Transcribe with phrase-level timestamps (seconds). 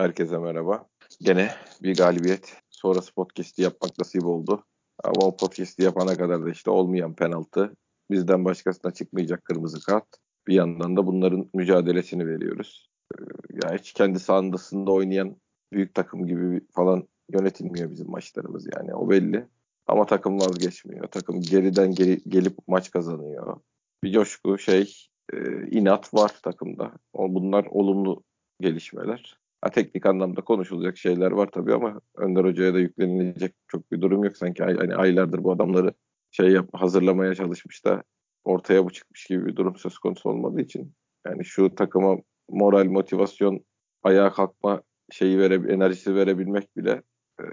[0.00, 0.86] Herkese merhaba.
[1.20, 1.50] Gene
[1.82, 2.56] bir galibiyet.
[2.70, 4.64] Sonrası podcast'i yapmak nasip oldu.
[5.04, 7.76] Ama o podcast'i yapana kadar da işte olmayan penaltı.
[8.10, 10.06] Bizden başkasına çıkmayacak kırmızı kart.
[10.48, 12.90] Bir yandan da bunların mücadelesini veriyoruz.
[13.14, 13.22] Ee,
[13.64, 15.36] ya hiç kendi sahasında oynayan
[15.72, 19.46] büyük takım gibi falan yönetilmiyor bizim maçlarımız yani o belli.
[19.86, 21.06] Ama takım vazgeçmiyor.
[21.06, 23.60] Takım geriden geri, gelip maç kazanıyor.
[24.04, 24.94] Bir coşku şey
[25.32, 26.92] e, inat var takımda.
[27.14, 28.22] Bunlar olumlu
[28.60, 29.39] gelişmeler.
[29.62, 34.24] Ha, teknik anlamda konuşulacak şeyler var tabii ama Önder Hoca'ya da yüklenilecek çok bir durum
[34.24, 34.36] yok.
[34.36, 35.92] Sanki hani aylardır bu adamları
[36.30, 38.02] şey yap, hazırlamaya çalışmış da
[38.44, 40.94] ortaya bu çıkmış gibi bir durum söz konusu olmadığı için
[41.26, 42.16] yani şu takıma
[42.48, 43.64] moral, motivasyon,
[44.02, 47.02] ayağa kalkma şeyi vere, enerjisi verebilmek bile
[47.40, 47.44] e,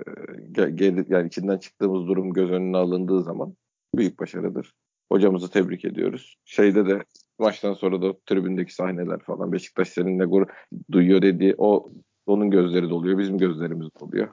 [0.51, 3.55] gel, yani içinden çıktığımız durum göz önüne alındığı zaman
[3.95, 4.73] büyük başarıdır.
[5.11, 6.37] Hocamızı tebrik ediyoruz.
[6.45, 7.03] Şeyde de
[7.39, 10.47] maçtan sonra da tribündeki sahneler falan Beşiktaş seninle gurur
[10.91, 11.91] duyuyor dediği o
[12.25, 13.17] onun gözleri doluyor.
[13.17, 14.27] Bizim gözlerimiz doluyor.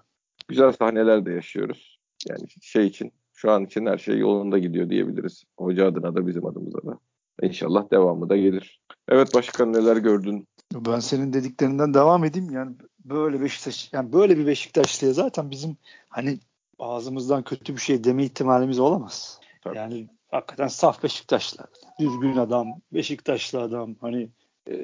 [0.49, 1.99] Güzel sahneler de yaşıyoruz.
[2.29, 5.45] Yani şey için şu an için her şey yolunda gidiyor diyebiliriz.
[5.59, 6.99] Hoca adına da bizim adımıza da.
[7.43, 8.81] İnşallah devamı da gelir.
[9.09, 10.49] Evet başkan neler gördün?
[10.75, 12.51] Ben senin dediklerinden devam edeyim.
[12.51, 15.77] Yani böyle Beşiktaş yani böyle bir Beşiktaşlıya zaten bizim
[16.09, 16.39] hani
[16.79, 19.41] ağzımızdan kötü bir şey deme ihtimalimiz olamaz.
[19.63, 19.77] Tabii.
[19.77, 21.67] Yani hakikaten saf Beşiktaşlı.
[22.01, 23.97] Düzgün adam, Beşiktaşlı adam.
[24.01, 24.29] Hani
[24.71, 24.75] e,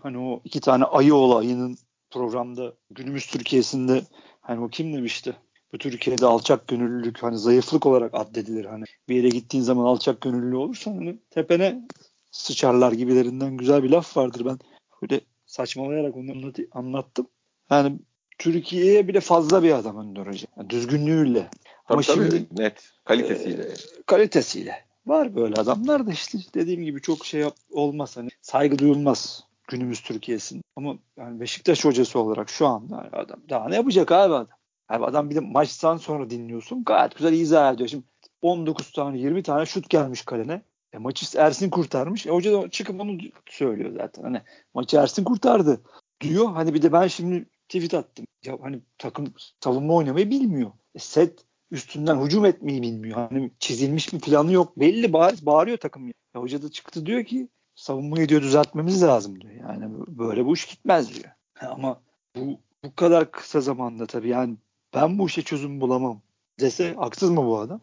[0.00, 1.76] hani o iki tane ayı olayının
[2.10, 4.02] programda günümüz Türkiye'sinde
[4.40, 5.36] hani o kim demişti?
[5.72, 8.64] Bu Türkiye'de alçak gönüllülük hani zayıflık olarak addedilir.
[8.64, 11.86] Hani bir yere gittiğin zaman alçak gönüllü olursan hani tepene
[12.30, 14.44] sıçarlar gibilerinden güzel bir laf vardır.
[14.44, 14.58] Ben
[15.02, 17.26] böyle saçmalayarak onu anlattım.
[17.70, 17.98] Yani
[18.38, 20.46] Türkiye'ye bile fazla bir adam Önder Hoca.
[20.56, 21.40] Yani düzgünlüğüyle.
[21.40, 21.50] Tabii,
[21.88, 23.62] Ama tabii, şimdi net kalitesiyle.
[23.62, 23.74] E,
[24.06, 24.89] kalitesiyle.
[25.06, 30.00] Var böyle adamlar da işte dediğim gibi çok şey yap, olmaz hani saygı duyulmaz günümüz
[30.00, 30.62] Türkiye'sinde.
[30.76, 34.48] Ama yani Beşiktaş hocası olarak şu anda yani adam daha ne yapacak abi adam?
[34.88, 37.88] Abi adam bir de maçtan sonra dinliyorsun gayet güzel izah ediyor.
[37.88, 38.04] Şimdi
[38.42, 40.62] 19 tane 20 tane şut gelmiş kalene.
[40.92, 42.26] E, maçı Ersin kurtarmış.
[42.26, 44.22] E, hoca da çıkıp onu söylüyor zaten.
[44.22, 44.42] Hani
[44.74, 45.80] maçı Ersin kurtardı
[46.20, 46.52] diyor.
[46.52, 48.26] Hani bir de ben şimdi tweet attım.
[48.44, 49.34] Ya hani takım
[49.64, 50.70] savunma oynamayı bilmiyor.
[50.94, 53.16] E, set üstünden hücum etmeyi bilmiyor.
[53.16, 54.80] Hani çizilmiş bir planı yok.
[54.80, 56.06] Belli bariz bağırıyor takım.
[56.06, 59.54] Ya, hoca da çıktı diyor ki savunmayı diyor düzeltmemiz lazım diyor.
[59.54, 61.32] Yani böyle bu iş gitmez diyor.
[61.60, 62.00] Ama
[62.36, 64.56] bu bu kadar kısa zamanda tabii yani
[64.94, 66.22] ben bu işe çözüm bulamam
[66.60, 67.80] dese haksız mı bu adam?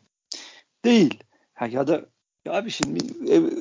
[0.85, 1.23] Değil.
[1.53, 2.05] Ha, ya da
[2.45, 3.51] ya abi şimdi ev,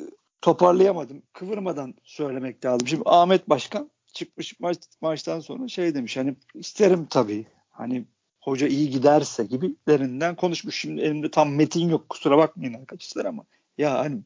[0.41, 1.23] toparlayamadım.
[1.33, 2.87] Kıvırmadan söylemek lazım.
[2.87, 7.45] Şimdi Ahmet Başkan çıkmış maç, maçtan sonra şey demiş hani isterim tabii.
[7.69, 8.05] Hani
[8.47, 10.79] hoca iyi giderse gibilerinden konuşmuş.
[10.79, 13.43] Şimdi elimde tam metin yok kusura bakmayın arkadaşlar ama
[13.77, 14.21] ya hani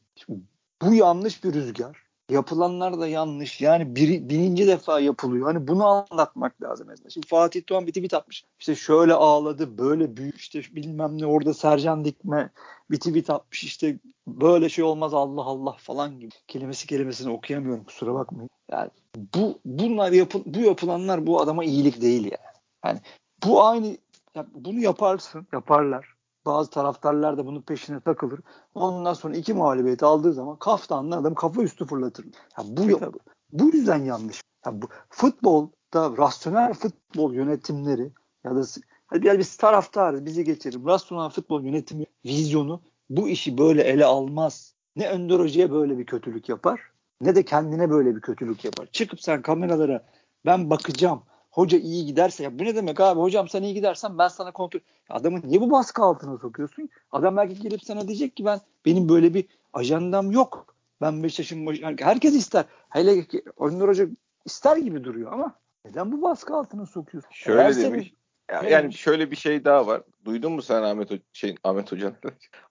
[0.82, 2.02] bu yanlış bir rüzgar.
[2.30, 3.60] Yapılanlar da yanlış.
[3.60, 5.46] Yani bir, bininci defa yapılıyor.
[5.46, 6.86] Hani bunu anlatmak lazım.
[6.88, 7.10] Mesela.
[7.10, 8.44] Şimdi Fatih Doğan bir tweet atmış.
[8.60, 12.50] İşte şöyle ağladı, böyle büyük işte bilmem ne orada Sercan Dikme
[12.90, 13.64] bir tweet atmış.
[13.64, 16.34] İşte böyle şey olmaz Allah Allah falan gibi.
[16.48, 18.50] Kelimesi kelimesini okuyamıyorum kusura bakmayın.
[18.70, 18.90] Yani
[19.34, 22.56] bu bunlar yapı, bu yapılanlar bu adama iyilik değil yani.
[22.84, 23.00] Yani
[23.44, 23.96] bu aynı
[24.34, 26.14] ya bunu yaparsın, yaparlar.
[26.46, 28.40] Bazı taraftarlar da bunun peşine takılır.
[28.74, 32.24] Ondan sonra iki mağlubiyet aldığı zaman kaftanla adam kafa üstü fırlatır.
[32.58, 33.12] Ya bu
[33.52, 34.42] bu yüzden yanlış.
[34.66, 38.12] Ya bu futbolda rasyonel futbol yönetimleri
[38.44, 38.62] ya da
[39.06, 40.86] hadi biz taraftarız bizi geçelim.
[40.86, 44.74] Rasyonel futbol yönetimi vizyonu bu işi böyle ele almaz.
[44.96, 46.92] Ne Önder Hoca'ya böyle bir kötülük yapar
[47.22, 48.88] ne de kendine böyle bir kötülük yapar.
[48.92, 50.04] Çıkıp sen kameralara
[50.46, 51.22] ben bakacağım
[51.52, 54.80] hoca iyi giderse ya bu ne demek abi hocam sen iyi gidersen ben sana kontrol
[55.10, 56.88] adamı niye bu baskı altına sokuyorsun?
[57.12, 60.74] Adam belki gelip sana diyecek ki ben benim böyle bir ajandam yok.
[61.00, 61.78] Ben Beşiktaş'ın baş...
[61.98, 62.64] herkes ister.
[62.88, 64.06] Hele ki Önder Hoca
[64.44, 65.54] ister gibi duruyor ama
[65.84, 67.30] neden bu baskı altına sokuyorsun?
[67.32, 68.14] Şöyle Eğer demiş.
[68.50, 68.70] Senin...
[68.70, 70.02] yani şöyle bir şey daha var.
[70.24, 72.16] Duydun mu sen Ahmet şey Ahmet Hoca'nın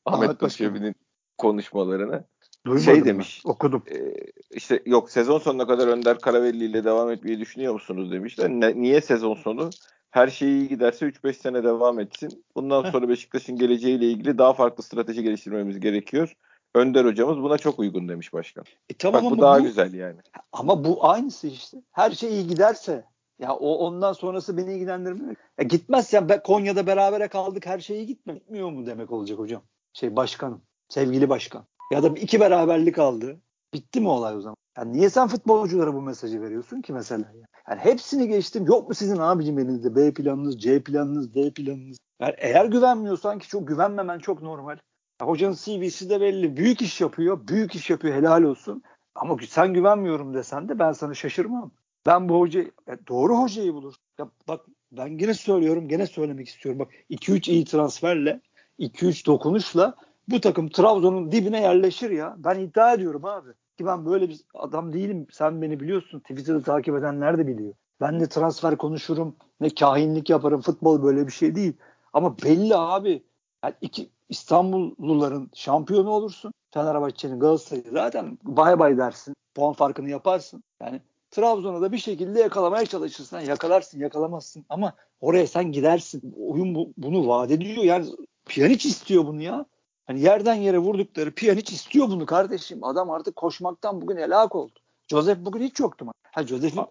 [0.05, 0.95] Ahmet, Ahmet Başkan'ın
[1.37, 2.23] konuşmalarını?
[2.65, 3.41] Duymadım şey demiş.
[3.45, 3.83] Ben, okudum.
[3.91, 4.13] E,
[4.51, 8.49] işte yok sezon sonuna kadar Önder Karavelli ile devam etmeyi düşünüyor musunuz demişler.
[8.49, 9.69] Ne, niye sezon sonu?
[10.11, 12.43] Her şey iyi giderse 3-5 sene devam etsin.
[12.55, 16.35] Bundan sonra Beşiktaş'ın geleceğiyle ilgili daha farklı strateji geliştirmemiz gerekiyor.
[16.75, 18.63] Önder hocamız buna çok uygun demiş başkan.
[18.89, 20.19] E, tamam Bak, bu daha bu, güzel yani.
[20.51, 21.77] Ama bu aynısı işte.
[21.91, 23.05] Her şey iyi giderse
[23.39, 25.35] ya o ondan sonrası beni ilgilendirmiyor.
[25.59, 29.61] Ya gitmez ya be, Konya'da berabere kaldık her şey iyi gitmiyor mu demek olacak hocam?
[29.93, 31.65] Şey başkanım, sevgili başkan.
[31.91, 33.39] Ya da iki beraberlik aldı.
[33.73, 34.55] Bitti mi olay o zaman?
[34.77, 37.25] Yani niye sen futbolculara bu mesajı veriyorsun ki mesela?
[37.69, 38.65] Yani hepsini geçtim.
[38.65, 41.97] Yok mu sizin abicim elinizde B planınız, C planınız, D planınız?
[42.19, 44.77] Yani eğer güvenmiyorsan ki çok güvenmemen çok normal.
[45.21, 46.57] Ya hocanın CV'si de belli.
[46.57, 47.47] Büyük iş yapıyor.
[47.47, 48.15] Büyük iş yapıyor.
[48.15, 48.83] Helal olsun.
[49.15, 51.71] Ama sen güvenmiyorum desen de ben sana şaşırmam.
[52.05, 52.71] Ben bu hocayı
[53.07, 53.95] doğru hocayı bulur.
[54.19, 56.79] Ya bak ben gene söylüyorum, gene söylemek istiyorum.
[56.79, 58.41] Bak 2-3 iyi transferle,
[58.79, 59.95] 2-3 dokunuşla
[60.27, 62.35] bu takım Trabzon'un dibine yerleşir ya.
[62.37, 63.49] Ben iddia ediyorum abi.
[63.77, 65.27] Ki ben böyle bir adam değilim.
[65.31, 66.19] Sen beni biliyorsun.
[66.19, 67.73] Twitter'da takip edenler de biliyor.
[68.01, 69.35] Ben de transfer konuşurum.
[69.61, 70.61] Ne kahinlik yaparım.
[70.61, 71.73] Futbol böyle bir şey değil.
[72.13, 73.23] Ama belli abi.
[73.63, 76.53] Yani iki İstanbulluların şampiyonu olursun.
[76.73, 79.35] Fenerbahçe'nin Galatasaray'ı zaten bay bay dersin.
[79.55, 80.63] Puan farkını yaparsın.
[80.81, 81.01] Yani
[81.31, 83.39] Trabzon'a da bir şekilde yakalamaya çalışırsın.
[83.39, 86.35] Yakalarsın, yakalamazsın ama oraya sen gidersin.
[86.37, 87.83] Oyun bu, bunu vaat ediyor.
[87.83, 88.05] Yani
[88.45, 89.65] Pjanic istiyor bunu ya.
[90.11, 92.83] Hani yerden yere vurdukları Pjanic istiyor bunu kardeşim.
[92.83, 94.79] Adam artık koşmaktan bugün helak oldu.
[95.07, 96.11] Joseph bugün hiç yoktu mu?
[96.31, 96.85] Ha Joseph'in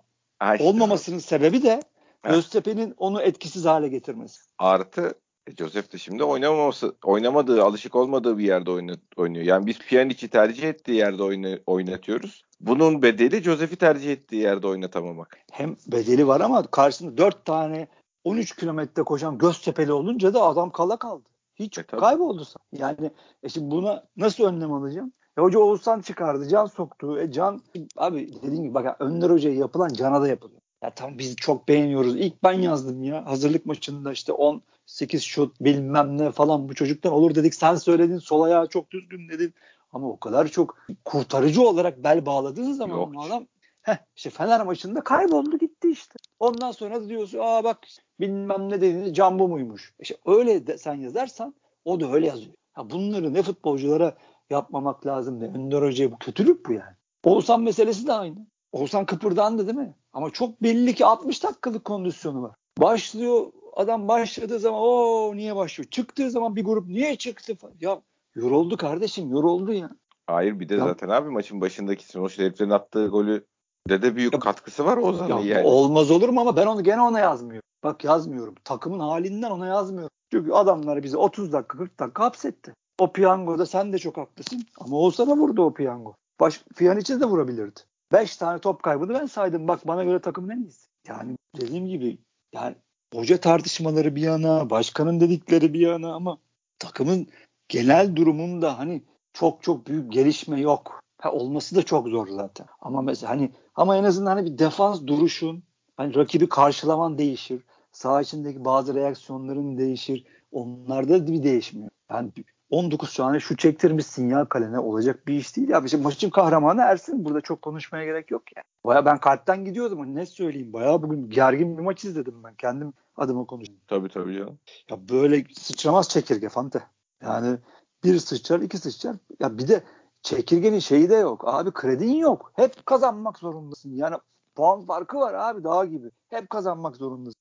[0.55, 0.65] işte.
[0.65, 1.83] olmamasının sebebi de
[2.23, 4.41] Göztepe'nin onu etkisiz hale getirmesi.
[4.59, 5.15] Artı
[5.47, 8.71] e, Joseph de şimdi oynamaması, oynamadığı, alışık olmadığı bir yerde
[9.17, 9.45] oynuyor.
[9.45, 12.45] Yani biz Pjanic'i tercih ettiği yerde oyna, oynatıyoruz.
[12.61, 15.39] Bunun bedeli Joseph'i tercih ettiği yerde oynatamamak.
[15.53, 17.89] Hem bedeli var ama karşısında 4 tane
[18.25, 21.31] 13 kilometre koşan Göztepe'li olunca da adam kala kaldı.
[21.61, 22.45] Hiç e, kayboldu.
[22.73, 23.11] Yani
[23.43, 25.13] e şimdi buna nasıl önlem alacağım?
[25.39, 26.49] E, hoca Oğuzhan çıkardı.
[26.49, 27.21] Can soktu.
[27.21, 27.63] E, can
[27.97, 30.61] abi dediğim gibi bak Önder Hoca'ya yapılan Can'a da yapılıyor.
[30.83, 32.17] Ya tamam biz çok beğeniyoruz.
[32.17, 33.27] İlk ben yazdım ya.
[33.27, 37.55] Hazırlık maçında işte 18 şut bilmem ne falan bu çocuktan olur dedik.
[37.55, 39.55] Sen söyledin sol ayağı çok düzgün dedin.
[39.93, 43.13] Ama o kadar çok kurtarıcı olarak bel bağladığın zaman Yok.
[43.27, 43.47] adam
[43.83, 46.15] heh, işte Fener maçında kayboldu gitti işte.
[46.39, 47.79] Ondan sonra da diyorsun aa bak
[48.21, 49.95] bilmem ne dediğinde Cambo muymuş.
[50.01, 52.55] İşte öyle de sen yazarsan o da öyle yazıyor.
[52.73, 54.17] Ha bunları ne futbolculara
[54.51, 56.95] yapmamak lazım ne Önder Hoca'ya bu kötülük bu yani.
[57.25, 58.47] Oğuzhan meselesi de aynı.
[58.73, 59.95] Oğuzhan kıpırdandı değil mi?
[60.13, 62.55] Ama çok belli ki 60 dakikalık kondisyonu var.
[62.79, 65.91] Başlıyor adam başladığı zaman o niye başlıyor?
[65.91, 67.57] Çıktığı zaman bir grup niye çıktı?
[67.81, 68.03] Ya
[68.35, 69.91] yoruldu kardeşim yoruldu ya.
[70.27, 70.85] Hayır bir de ya.
[70.85, 73.47] zaten abi maçın başındaki Sinoş heriflerin attığı golü
[73.89, 75.67] de de büyük ya, katkısı var o zaman yani.
[75.67, 77.70] Olmaz olur mu ama ben onu gene ona yazmıyorum.
[77.85, 78.55] Bak yazmıyorum.
[78.65, 80.11] Takımın halinden ona yazmıyorum.
[80.33, 82.75] Çünkü adamları bizi 30 dakika 40 dakika hapsetti.
[82.99, 84.67] O piyangoda sen de çok haklısın.
[84.81, 86.15] Ama olsa da vurdu o piyango.
[86.41, 87.81] Baş, Pjanic'e de vurabilirdi.
[88.13, 89.69] 5 tane top kaybını ben saydım.
[89.69, 90.89] Bak bana göre takımın en iyisi.
[91.09, 92.19] Yani dediğim gibi
[92.53, 92.77] yani
[93.15, 96.39] hoca tartışmaları bir yana, başkanın dedikleri bir yana ama
[96.79, 97.27] takımın
[97.69, 99.03] genel durumunda hani
[99.33, 101.01] çok çok büyük gelişme yok.
[101.21, 102.67] Ha, olması da çok zor zaten.
[102.81, 105.63] Ama mesela hani ama en azından hani bir defans duruşun,
[106.01, 107.63] hani rakibi karşılaman değişir.
[107.93, 110.25] Sağ içindeki bazı reaksiyonların değişir.
[110.53, 111.91] Onlarda bir değişmiyor.
[112.11, 112.33] Yani
[112.71, 115.83] 19 tane şu çektirmiş sinyal kalene olacak bir iş değil ya.
[115.85, 117.25] İşte maçın kahramanı Ersin.
[117.25, 118.63] Burada çok konuşmaya gerek yok ya.
[118.85, 120.15] Baya ben kalpten gidiyordum.
[120.15, 120.73] Ne söyleyeyim?
[120.73, 122.55] Baya bugün gergin bir maç izledim ben.
[122.55, 123.85] Kendim adıma konuşuyorum.
[123.89, 124.59] Tabii tabii canım.
[124.91, 126.83] Ya böyle sıçramaz çekirge Fante.
[127.23, 127.59] Yani
[128.05, 129.17] bir sıçrar iki sıçrar.
[129.41, 129.83] Ya bir de
[130.23, 131.43] çekirgenin şeyi de yok.
[131.47, 132.53] Abi kredin yok.
[132.57, 133.95] Hep kazanmak zorundasın.
[133.95, 134.17] Yani
[134.55, 136.11] puan farkı var abi daha gibi.
[136.29, 137.41] Hep kazanmak zorundasın.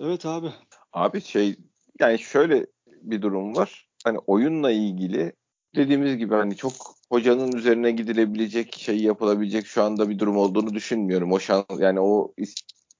[0.00, 0.52] evet abi.
[0.92, 1.56] Abi şey
[2.00, 5.32] yani şöyle bir durum var hani oyunla ilgili
[5.76, 6.72] dediğimiz gibi hani çok
[7.10, 11.32] hocanın üzerine gidilebilecek şey yapılabilecek şu anda bir durum olduğunu düşünmüyorum.
[11.32, 12.34] O şans yani o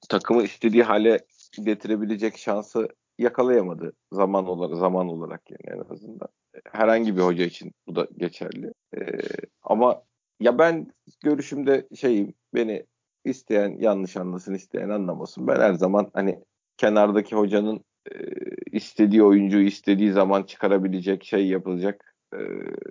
[0.09, 1.25] takımı istediği hale
[1.63, 2.89] getirebilecek şansı
[3.19, 6.27] yakalayamadı zaman olarak zaman olarak yani en azından.
[6.71, 8.73] Herhangi bir hoca için bu da geçerli.
[8.97, 9.01] Ee,
[9.63, 10.01] ama
[10.39, 10.87] ya ben
[11.23, 12.85] görüşümde şeyim beni
[13.25, 15.47] isteyen yanlış anlasın isteyen anlamasın.
[15.47, 16.39] Ben her zaman hani
[16.77, 18.15] kenardaki hocanın e,
[18.71, 22.15] istediği oyuncuyu istediği zaman çıkarabilecek şey yapılacak.
[22.33, 22.37] E,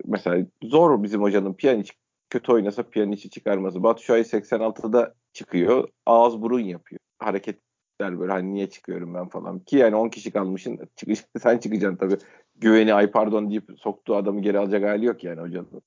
[0.05, 1.93] mesela zor bizim hocanın Pjanic
[2.31, 3.83] kötü oynasa Pjanic'i çıkarması.
[3.83, 5.89] Batu Şuay 86'da çıkıyor.
[6.07, 6.99] Ağız burun yapıyor.
[7.19, 9.59] Hareketler böyle hani niye çıkıyorum ben falan.
[9.59, 12.17] Ki yani 10 kişi kalmışın çıkış, sen çıkacaksın tabii.
[12.55, 15.83] Güveni ay pardon deyip soktuğu adamı geri alacak hali yok yani hocanın.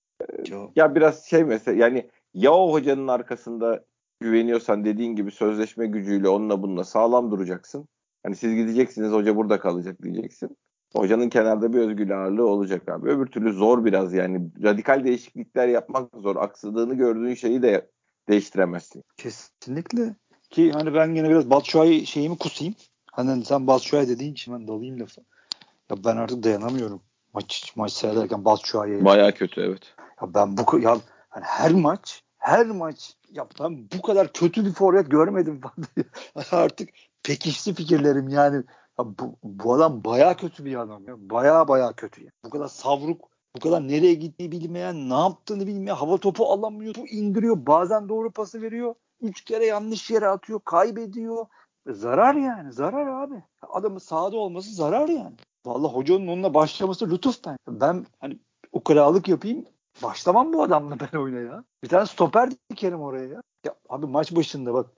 [0.49, 0.77] Çok.
[0.77, 3.85] Ya biraz şey mesela yani ya o hocanın arkasında
[4.19, 7.87] güveniyorsan dediğin gibi sözleşme gücüyle onunla bununla sağlam duracaksın.
[8.23, 10.57] Hani siz gideceksiniz hoca burada kalacak diyeceksin.
[10.95, 13.09] Hocanın kenarda bir özgür ağırlığı olacak abi.
[13.09, 14.49] Öbür türlü zor biraz yani.
[14.63, 16.35] Radikal değişiklikler yapmak zor.
[16.35, 17.89] Aksıdığını gördüğün şeyi de
[18.29, 19.03] değiştiremezsin.
[19.17, 20.15] Kesinlikle.
[20.49, 22.75] Ki hani ben yine biraz Batshuayi şeyimi kusayım.
[23.11, 25.21] Hani sen Batshuayi dediğin için ben dalayım lafa.
[25.91, 27.01] Ya ben artık dayanamıyorum.
[27.33, 29.05] Maç maç seyrederken Batshuayi'ye.
[29.05, 29.95] Baya kötü evet.
[30.21, 30.97] Ya ben bu ya
[31.29, 35.61] hani her maç her maç ya ben bu kadar kötü bir forvet görmedim
[36.51, 36.89] artık
[37.23, 38.63] pekişti fikirlerim yani.
[38.99, 41.07] Ya bu, bu adam baya kötü bir adam.
[41.07, 41.15] Ya.
[41.17, 42.21] Baya baya kötü.
[42.21, 42.31] Yani.
[42.45, 47.07] Bu kadar savruk, bu kadar nereye gittiğini bilmeyen, ne yaptığını bilmeyen, hava topu alamıyor, topu
[47.07, 48.95] indiriyor, bazen doğru pası veriyor.
[49.21, 51.45] Üç kere yanlış yere atıyor, kaybediyor.
[51.87, 53.43] Zarar yani, zarar abi.
[53.69, 55.35] Adamın sahada olması zarar yani.
[55.65, 57.57] Vallahi hocanın onunla başlaması lütuf ben.
[57.67, 58.39] Ben hani
[58.71, 59.65] ukalalık yapayım,
[60.03, 61.63] başlamam bu adamla ben oyuna ya.
[61.83, 63.41] Bir tane stoper dikerim oraya ya.
[63.65, 64.89] Ya abi maç başında bak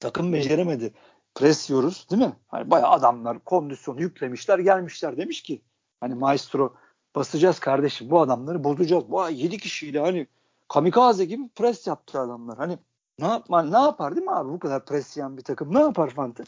[0.00, 0.94] takım beceremedi.
[1.34, 2.36] Pres yiyoruz değil mi?
[2.48, 5.62] Hani bayağı adamlar kondisyonu yüklemişler gelmişler demiş ki
[6.00, 6.74] hani maestro
[7.16, 9.04] basacağız kardeşim bu adamları bozacağız.
[9.08, 10.26] Vay 7 kişiyle hani
[10.68, 12.58] kamikaze gibi pres yaptı adamlar.
[12.58, 12.78] Hani
[13.18, 16.10] ne yapma ne yapar değil mi abi bu kadar pres yiyen bir takım ne yapar
[16.10, 16.44] Fante?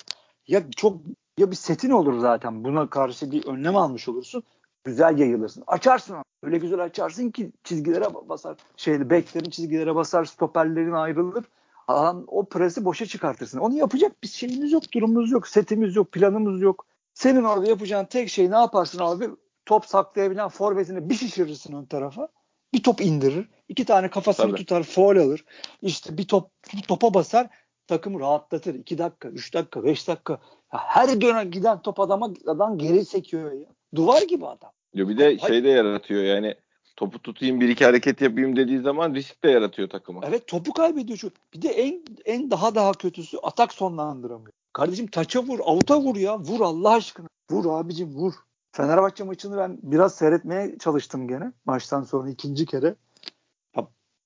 [0.46, 1.00] Ya çok
[1.38, 4.42] ya bir setin olur zaten buna karşı bir önlem almış olursun
[4.84, 5.64] güzel yayılırsın.
[5.66, 6.16] Açarsın.
[6.42, 8.56] Öyle güzel açarsın ki çizgilere basar.
[8.76, 11.44] Şeyde beklerin çizgilere basar, stoperlerin ayrılır.
[11.88, 13.58] Adam o presi boşa çıkartırsın.
[13.58, 16.86] Onu yapacak bir şeyimiz yok, durumumuz yok, setimiz yok, planımız yok.
[17.14, 19.30] Senin orada yapacağın tek şey ne yaparsın abi?
[19.66, 22.28] Top saklayabilen forvetini bir şişirirsin ön tarafa.
[22.72, 23.48] Bir top indirir.
[23.68, 24.56] iki tane kafasını Tabii.
[24.56, 25.44] tutar, foul alır.
[25.82, 27.48] İşte bir top bir topa basar
[27.86, 28.74] takımı rahatlatır.
[28.74, 30.32] 2 dakika, 3 dakika, 5 dakika.
[30.72, 33.66] Ya her dönem giden top adama adam geri sekiyor ya.
[33.94, 34.70] Duvar gibi adam.
[34.94, 36.54] Ya bir de şey de yaratıyor yani
[36.96, 40.20] topu tutayım bir iki hareket yapayım dediği zaman risk de yaratıyor takıma.
[40.24, 41.30] Evet topu kaybediyor şu.
[41.54, 44.52] Bir de en en daha daha kötüsü atak sonlandıramıyor.
[44.72, 46.38] Kardeşim taça vur, avuta vur ya.
[46.38, 47.28] Vur Allah aşkına.
[47.50, 48.34] Vur abicim vur.
[48.72, 51.52] Fenerbahçe maçını ben biraz seyretmeye çalıştım gene.
[51.64, 52.94] Maçtan sonra ikinci kere.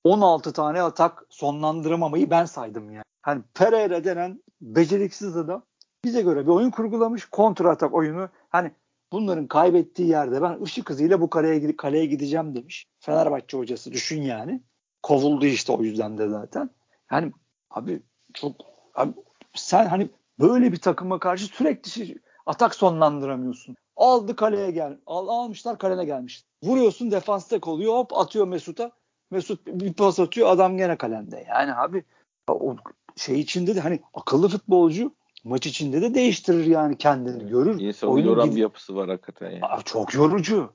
[0.03, 3.03] 16 tane atak sonlandıramamayı ben saydım yani.
[3.21, 5.63] Hani Pereira denen beceriksiz adam
[6.03, 7.25] bize göre bir oyun kurgulamış.
[7.25, 8.29] Kontra atak oyunu.
[8.49, 8.71] Hani
[9.15, 12.85] bunların kaybettiği yerde ben ışık hızıyla bu kaleye, kaleye gideceğim demiş.
[12.99, 14.61] Fenerbahçe hocası düşün yani.
[15.03, 16.69] Kovuldu işte o yüzden de zaten.
[17.11, 17.31] Yani
[17.69, 18.01] abi
[18.33, 18.55] çok
[18.95, 19.11] abi
[19.53, 23.75] sen hani böyle bir takıma karşı sürekli şey, atak sonlandıramıyorsun.
[23.95, 24.97] Aldı kaleye gel.
[25.05, 26.43] Al, almışlar kalene gelmiş.
[26.63, 28.91] Vuruyorsun defansta oluyor hop atıyor Mesut'a.
[29.31, 31.45] Mesut bir pas atıyor adam gene kalende.
[31.49, 32.03] Yani abi
[32.49, 32.75] o
[33.15, 35.11] şey içinde de hani akıllı futbolcu
[35.45, 37.79] maç içinde de değiştirir yani kendini görür.
[37.79, 39.65] İnsanı yoran bir yapısı var hakikaten yani.
[39.65, 40.73] Aa, çok yorucu.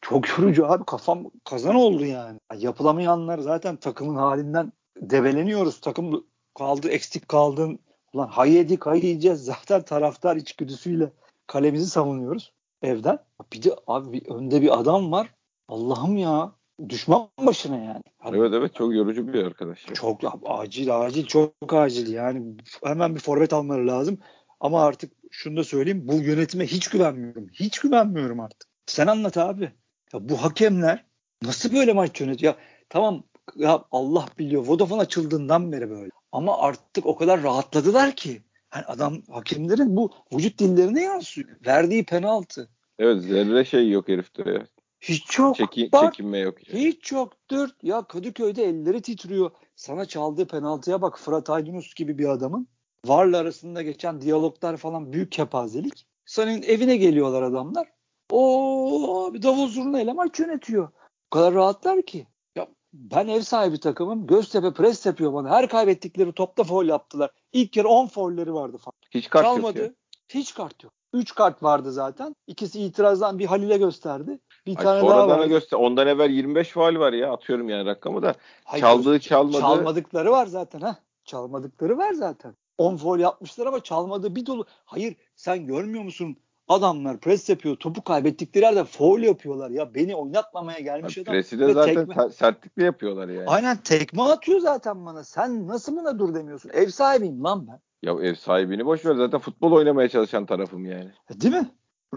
[0.00, 2.38] Çok yorucu abi kafam kazan oldu yani.
[2.58, 5.80] Yapılamayanlar zaten takımın halinden develeniyoruz.
[5.80, 7.78] Takım kaldı eksik kaldın.
[8.12, 9.44] Ulan hay yedik hay yiyeceğiz.
[9.44, 11.12] Zaten taraftar içgüdüsüyle
[11.46, 13.18] kalemizi savunuyoruz evden.
[13.52, 15.34] Bir de abi önde bir adam var.
[15.68, 16.52] Allah'ım ya
[16.88, 18.02] düşman başına yani.
[18.18, 19.88] Hani, evet evet çok yorucu bir arkadaş.
[19.88, 19.94] Ya.
[19.94, 24.18] Çok acil acil çok acil yani hemen bir forvet almaları lazım.
[24.60, 27.48] Ama artık şunu da söyleyeyim bu yönetime hiç güvenmiyorum.
[27.52, 28.68] Hiç güvenmiyorum artık.
[28.86, 29.72] Sen anlat abi.
[30.12, 31.04] Ya bu hakemler
[31.42, 32.54] nasıl böyle maç yönetiyor?
[32.54, 33.22] Ya tamam
[33.56, 36.10] ya Allah biliyor Vodafone açıldığından beri böyle.
[36.32, 38.42] Ama artık o kadar rahatladılar ki.
[38.74, 41.48] Yani adam hakemlerin bu vücut dillerine yansıyor.
[41.66, 42.68] Verdiği penaltı.
[42.98, 44.66] Evet zerre şey yok herifte ya.
[45.08, 45.56] Hiç yok.
[45.56, 46.68] Çeki, Bak, çekinme yok.
[46.68, 46.84] Yani.
[46.84, 47.32] Hiç yok.
[47.50, 47.68] Dur.
[47.82, 49.50] Ya Kadıköy'de elleri titriyor.
[49.76, 52.68] Sana çaldığı penaltıya bak Fırat Aydınus gibi bir adamın.
[53.06, 56.06] Varla arasında geçen diyaloglar falan büyük kepazelik.
[56.26, 57.88] Senin evine geliyorlar adamlar.
[58.30, 60.88] O bir davul zurna maç yönetiyor.
[61.26, 62.26] O kadar rahatlar ki.
[62.56, 64.26] Ya ben ev sahibi takımım.
[64.26, 65.50] Göztepe pres yapıyor bana.
[65.50, 67.30] Her kaybettikleri topta foul yaptılar.
[67.52, 68.94] İlk yarı 10 foulleri vardı falan.
[69.10, 69.78] Hiç kart Çalmadı.
[69.78, 69.94] yok ya.
[70.28, 70.92] Hiç kart yok.
[71.14, 72.36] 3 kart vardı zaten.
[72.46, 74.38] İkisi itirazdan bir Halil'e gösterdi.
[74.66, 75.46] Bir Ay, tane daha var.
[75.46, 75.78] göster.
[75.78, 78.34] Ondan evvel 25 faal var ya atıyorum yani rakamı da.
[78.64, 79.60] Hayır, çaldığı çalmadı.
[79.60, 80.96] Çalmadıkları var zaten ha.
[81.24, 82.54] Çalmadıkları var zaten.
[82.78, 84.66] 10 foul yapmışlar ama çalmadığı bir dolu.
[84.84, 86.36] Hayır sen görmüyor musun?
[86.68, 87.76] Adamlar pres yapıyor.
[87.76, 89.70] Topu kaybettikleri yerde foul yapıyorlar.
[89.70, 91.34] Ya beni oynatmamaya gelmiş yani adam.
[91.34, 92.28] Presi de zaten tekme...
[92.28, 93.48] sertlikle yapıyorlar yani.
[93.48, 95.24] Aynen tekme atıyor zaten bana.
[95.24, 96.70] Sen nasıl buna dur demiyorsun?
[96.74, 97.80] Ev sahibiyim lan ben.
[98.04, 101.10] Ya ev sahibini boş ver zaten futbol oynamaya çalışan tarafım yani.
[101.30, 101.70] E, değil mi?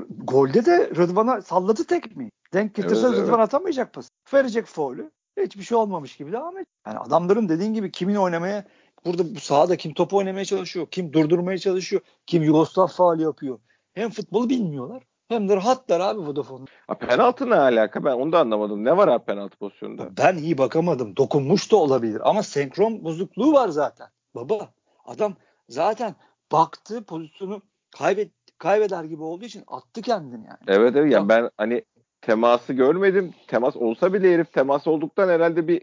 [0.09, 2.29] Golde de Rıdvan'a salladı tek mi?
[2.53, 3.39] Denk getirse evet, Rıdvan evet.
[3.39, 4.09] atamayacak pas.
[4.33, 5.11] Verecek faulü.
[5.41, 6.67] Hiçbir şey olmamış gibi devam et.
[6.87, 8.65] Yani adamların dediğin gibi kimin oynamaya
[9.05, 13.59] burada bu sahada kim top oynamaya çalışıyor, kim durdurmaya çalışıyor, kim Yugoslav faali yapıyor.
[13.93, 16.65] Hem futbolu bilmiyorlar hem de rahatlar abi Vodafone.
[16.87, 18.05] A, penaltı ne alaka?
[18.05, 18.85] Ben onu da anlamadım.
[18.85, 20.17] Ne var abi penaltı pozisyonunda?
[20.17, 21.17] Ben iyi bakamadım.
[21.17, 24.07] Dokunmuş da olabilir ama senkron bozukluğu var zaten.
[24.35, 24.73] Baba
[25.05, 25.35] adam
[25.69, 26.15] zaten
[26.51, 27.61] baktı pozisyonu
[27.97, 30.59] kaybet kaybeder gibi olduğu için attı kendini yani.
[30.67, 31.83] Evet evet yani ben hani
[32.21, 33.33] teması görmedim.
[33.47, 35.81] Temas olsa bile herif temas olduktan herhalde bir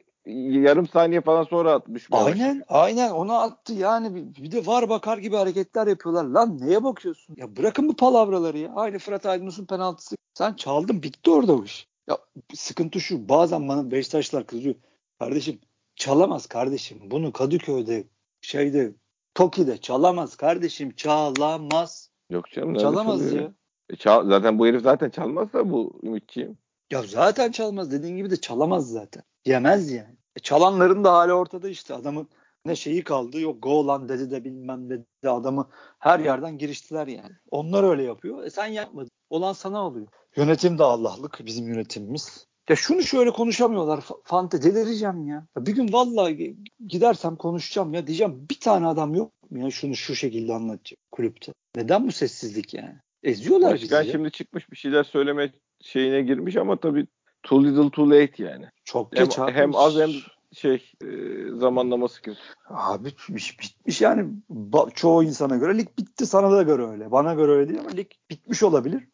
[0.62, 2.08] yarım saniye falan sonra atmış.
[2.12, 6.24] Aynen aynen onu attı yani bir, bir de var bakar gibi hareketler yapıyorlar.
[6.24, 7.36] Lan neye bakıyorsun?
[7.38, 8.72] Ya bırakın bu palavraları ya.
[8.74, 10.16] Aynı Fırat Aydınus'un penaltısı.
[10.34, 11.88] Sen çaldın bitti orada o iş.
[12.08, 12.18] Ya
[12.54, 14.74] sıkıntı şu bazen bana Beşiktaşlar kızıyor.
[15.18, 15.60] Kardeşim
[15.96, 16.98] çalamaz kardeşim.
[17.10, 18.04] Bunu Kadıköy'de
[18.40, 18.92] şeyde
[19.34, 22.10] Toki'de çalamaz kardeşim çalamaz.
[22.30, 22.74] Yok canım.
[22.74, 23.52] Çalamaz ya.
[23.90, 26.58] E, çal, zaten bu herif zaten çalmaz da bu Ümitçiğim.
[26.90, 27.92] Ya zaten çalmaz.
[27.92, 29.22] Dediğin gibi de çalamaz zaten.
[29.44, 30.16] Yemez yani.
[30.36, 31.94] E, çalanların da hali ortada işte.
[31.94, 32.28] Adamın
[32.64, 37.32] ne şeyi kaldı yok go lan dedi de bilmem dedi adamı her yerden giriştiler yani.
[37.50, 38.44] Onlar öyle yapıyor.
[38.44, 39.10] E sen yapmadın.
[39.30, 40.06] Olan sana oluyor.
[40.36, 42.46] Yönetim de Allah'lık bizim yönetimimiz.
[42.68, 44.04] Ya şunu şöyle konuşamıyorlar.
[44.24, 45.46] Fante delireceğim ya.
[45.56, 45.66] ya.
[45.66, 46.56] Bir gün vallahi
[46.86, 48.06] gidersem konuşacağım ya.
[48.06, 51.52] Diyeceğim bir tane adam yok mu ya şunu şu şekilde anlatacak kulüpte.
[51.76, 52.96] Neden bu sessizlik yani?
[53.22, 54.12] Eziyorlar bizi Ben ya.
[54.12, 57.06] şimdi çıkmış bir şeyler söyleme şeyine girmiş ama tabii
[57.42, 58.66] too little too late yani.
[58.84, 59.52] Çok Hem, geç abi.
[59.52, 60.10] hem az hem
[60.52, 61.08] şey e,
[61.56, 62.40] zamanlaması kötü.
[62.68, 67.10] Abi bitmiş, bitmiş yani Ba- çoğu insana göre lig bitti sana da göre öyle.
[67.10, 69.08] Bana göre öyle değil ama lig bitmiş olabilir.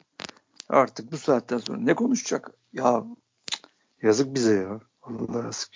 [0.69, 2.51] Artık bu saatten sonra ne konuşacak?
[2.73, 3.05] Ya
[4.03, 4.81] yazık bize ya.
[5.03, 5.71] Allah yazık.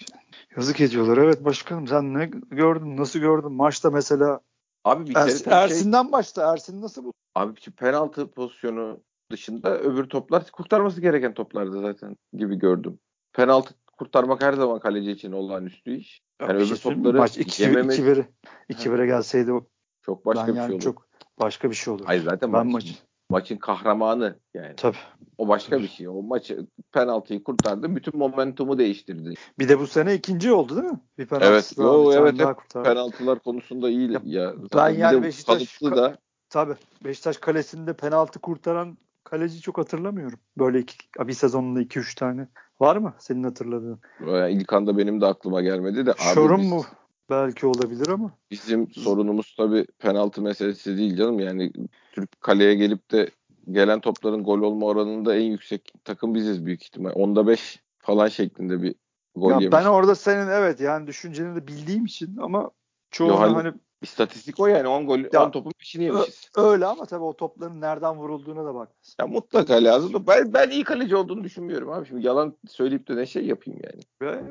[0.56, 1.16] Yazık ediyorlar.
[1.16, 2.96] Evet başkanım sen ne gördün?
[2.96, 3.52] Nasıl gördün?
[3.52, 4.40] Maçta mesela
[4.84, 6.52] Abi bir kere Ersin, tabii şey, Ersin'den başta.
[6.52, 7.12] Ersin nasıl bu?
[7.34, 9.00] abi penaltı pozisyonu
[9.30, 12.98] dışında öbür toplar kurtarması gereken toplardı zaten gibi gördüm.
[13.32, 16.22] Penaltı kurtarmak her zaman kaleci için olağanüstü iş.
[16.40, 18.26] Yani öbür şey topları Maç 2 yememek 2
[18.68, 19.66] 2 1'e gelseydi o
[20.02, 20.82] çok başka ben bir yani şey olur.
[20.82, 21.08] çok
[21.40, 22.04] başka bir şey olur.
[22.04, 24.74] Hayır zaten ben maç, maçın kahramanı yani.
[24.76, 24.96] tabii.
[25.38, 26.08] O başka bir şey.
[26.08, 27.96] O maçı penaltıyı kurtardı.
[27.96, 29.34] Bütün momentumu değiştirdi.
[29.58, 31.00] Bir de bu sene ikinci oldu değil mi?
[31.18, 32.88] Bir penaltı Evet, daha, yo, bir evet, daha kurtardı.
[32.88, 34.54] Penaltılar konusunda iyi Ya, ya.
[34.74, 36.18] ben yani Beşiktaş- da
[36.50, 36.74] Tabii.
[37.04, 40.38] Beşiktaş kalesinde penaltı kurtaran kaleci çok hatırlamıyorum.
[40.58, 42.48] Böyle iki, bir sezonunda 2-3 tane.
[42.80, 44.00] Var mı senin hatırladığın?
[44.26, 46.84] yani ilk anda benim de aklıma gelmedi de abi Şorun biz- mu?
[47.30, 48.30] Belki olabilir ama.
[48.50, 51.40] Bizim sorunumuz tabii penaltı meselesi değil canım.
[51.40, 51.72] Yani
[52.12, 53.30] Türk kaleye gelip de
[53.70, 57.12] gelen topların gol olma oranında en yüksek takım biziz büyük ihtimal.
[57.14, 58.94] Onda 5 falan şeklinde bir
[59.36, 59.72] gol Ya yemiş.
[59.72, 62.70] ben orada senin evet yani düşünceni de bildiğim için ama
[63.10, 63.72] çoğunu Yo, hani- hani
[64.04, 66.50] İstatistik o yani 10 gol Ya, 10 topun 5'ini yemişiz.
[66.56, 68.88] öyle ama tabii o topların nereden vurulduğuna da bak.
[69.20, 70.24] Ya mutlaka lazım.
[70.28, 72.08] Ben ben iyi kaleci olduğunu düşünmüyorum abi.
[72.08, 74.02] Şimdi yalan söyleyip de ne şey yapayım yani.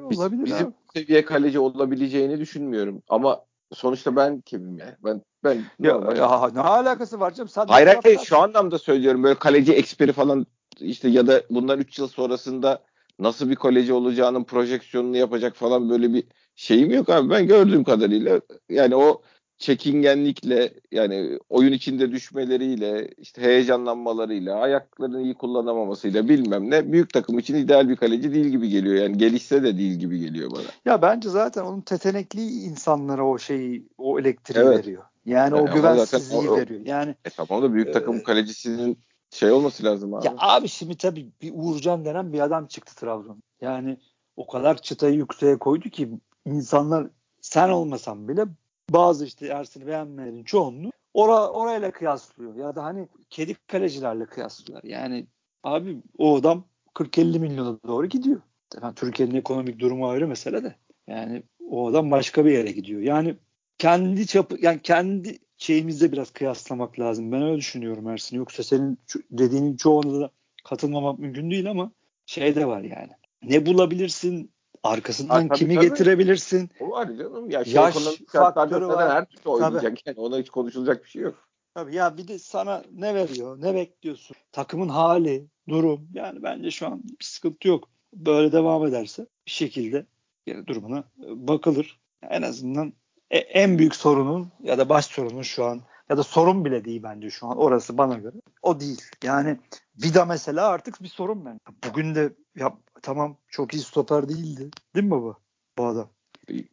[0.10, 0.74] Biz- olabilir bizim abi.
[0.94, 3.02] seviye kaleci olabileceğini düşünmüyorum.
[3.10, 4.98] Ama sonuçta ben kimim ya?
[5.04, 7.50] Ben ben Ya, normal- ya ne alakası var canım?
[7.50, 10.46] Sen Hayır hayır şu anlamda söylüyorum böyle kaleci eksperi falan
[10.80, 12.84] işte ya da bundan 3 yıl sonrasında
[13.20, 16.24] nasıl bir kaleci olacağının projeksiyonunu yapacak falan böyle bir
[16.56, 17.30] şeyim yok abi.
[17.30, 19.22] Ben gördüğüm kadarıyla yani o
[19.58, 27.56] çekingenlikle yani oyun içinde düşmeleriyle işte heyecanlanmalarıyla ayaklarını iyi kullanamamasıyla bilmem ne büyük takım için
[27.56, 28.96] ideal bir kaleci değil gibi geliyor.
[28.96, 30.64] Yani gelişse de değil gibi geliyor bana.
[30.86, 34.80] Ya bence zaten onun tetenekli insanlara o şeyi, o elektriği Evet.
[34.80, 35.04] veriyor.
[35.26, 36.82] Yani Yani o güvensizliği o- o- veriyor.
[36.86, 38.98] Yani E tamam da büyük takım Ee, kalecisinin
[39.30, 40.26] şey olması lazım abi.
[40.26, 43.44] ya abi şimdi tabii bir Uğurcan denen bir adam çıktı Trabzon.
[43.62, 43.98] Yani
[44.36, 46.10] o kadar çıtayı yükseğe koydu ki
[46.46, 47.08] insanlar
[47.42, 48.46] sen olmasan bile
[48.90, 52.56] bazı işte Ersin'i beğenmeyenlerin çoğunluğu ora, orayla kıyaslıyor.
[52.56, 54.90] Ya da hani kedi kalecilerle kıyaslıyorlar.
[54.90, 55.28] Yani
[55.64, 56.66] abi o adam
[56.96, 58.42] 40-50 milyona doğru gidiyor.
[58.82, 60.76] Yani Türkiye'nin ekonomik durumu ayrı mesele de.
[61.08, 63.02] Yani o adam başka bir yere gidiyor.
[63.02, 63.36] Yani
[63.78, 67.32] kendi çapı yani kendi şeyimizde biraz kıyaslamak lazım.
[67.32, 68.38] Ben öyle düşünüyorum Ersin.
[68.38, 69.00] Yoksa senin
[69.32, 70.32] dediğinin çoğuna da
[70.64, 71.92] katılmamak mümkün değil ama
[72.26, 73.12] şey de var yani.
[73.44, 74.52] Ne bulabilirsin?
[74.84, 75.90] Arkasından Ha, kimi tabii.
[75.90, 76.70] getirebilirsin?
[76.80, 77.50] O var canım.
[77.50, 77.96] Ya şey Yaş
[78.28, 79.12] faktörü var.
[79.14, 80.08] her türlü oynayacak.
[80.08, 81.36] Yani ona hiç konuşulacak bir şey yok.
[81.76, 83.62] Tabii ya bir de sana ne veriyor?
[83.62, 84.36] Ne bekliyorsun?
[84.52, 86.08] Takımın hali, durum.
[86.14, 87.90] Yani bence şu an bir sıkıntı yok.
[88.14, 90.06] Böyle devam ederse bir şekilde
[90.48, 92.00] yani durumuna e, bakılır.
[92.30, 92.94] En azından
[93.32, 97.04] e- en büyük sorunun ya da baş sorunun şu an ya da sorun bile değil
[97.04, 98.36] bence şu an orası bana göre.
[98.62, 99.02] O değil.
[99.24, 99.58] Yani
[100.04, 101.60] Vida mesela artık bir sorun ben.
[101.90, 104.70] Bugün de ya tamam çok iyi stoper değildi.
[104.96, 105.36] Değil mi bu?
[105.78, 106.10] Bu adam.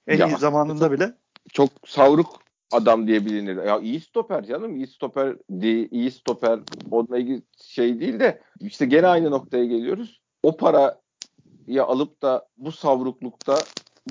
[0.06, 1.14] En Ya iyi zamanında bile
[1.52, 2.40] çok savruk
[2.72, 3.56] adam diye bilinir.
[3.64, 4.76] Ya iyi stoper canım.
[4.76, 10.20] iyi stoper değil, iyi stoper onunla ilgili şey değil de işte gene aynı noktaya geliyoruz.
[10.42, 13.58] O parayı alıp da bu savruklukta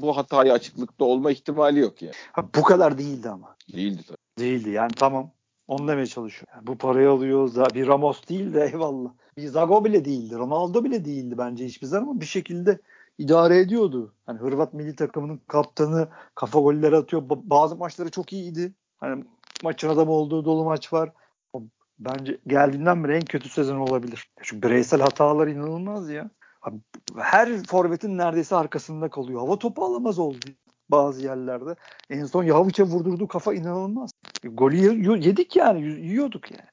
[0.01, 2.13] bu hatayı açıklıkta olma ihtimali yok yani.
[2.31, 3.55] ha, bu kadar değildi ama.
[3.73, 4.17] Değildi tabii.
[4.39, 5.31] Değildi yani tamam.
[5.67, 6.47] Onu demeye çalışıyor.
[6.55, 7.55] Yani bu parayı alıyor.
[7.75, 9.11] Bir Ramos değil de eyvallah.
[9.47, 10.35] Zago bile değildi.
[10.35, 12.79] Ronaldo bile değildi bence hiçbir zaman ama bir şekilde
[13.17, 14.13] idare ediyordu.
[14.25, 17.21] Hani Hırvat milli takımının kaptanı kafa golleri atıyor.
[17.21, 18.73] Ba- Bazı maçları çok iyiydi.
[18.97, 19.23] Hani
[19.63, 21.11] maçın adamı olduğu dolu maç var.
[21.99, 24.29] Bence geldiğinden beri en kötü sezon olabilir.
[24.41, 26.29] Şu bireysel hatalar inanılmaz ya.
[26.61, 26.77] Abi,
[27.17, 29.39] her forvetin neredeyse arkasında kalıyor.
[29.39, 30.37] Hava topu alamaz oldu
[30.89, 31.75] bazı yerlerde.
[32.09, 34.11] En son Yavuç'a vurdurduğu kafa inanılmaz.
[34.43, 34.75] Golü
[35.19, 35.81] yedik yani.
[35.81, 36.69] Yiyorduk yani.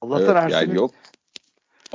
[0.00, 0.90] Allah'tan Evet, Ersin'in yani yok.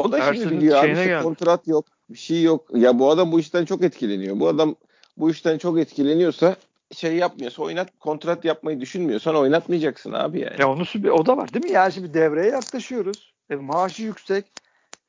[0.01, 1.85] O da şimdi Ersin'in biliyor abi işte kontrat yok.
[2.09, 2.67] Bir şey yok.
[2.73, 4.39] Ya bu adam bu işten çok etkileniyor.
[4.39, 4.75] Bu adam
[5.17, 6.55] bu işten çok etkileniyorsa
[6.95, 10.55] şey yapmıyorsa oynat kontrat yapmayı düşünmüyorsan oynatmayacaksın abi yani.
[10.61, 11.71] Ya onun sü- o da var değil mi?
[11.71, 13.33] Yani şimdi devreye yaklaşıyoruz.
[13.49, 14.45] E, maaşı yüksek.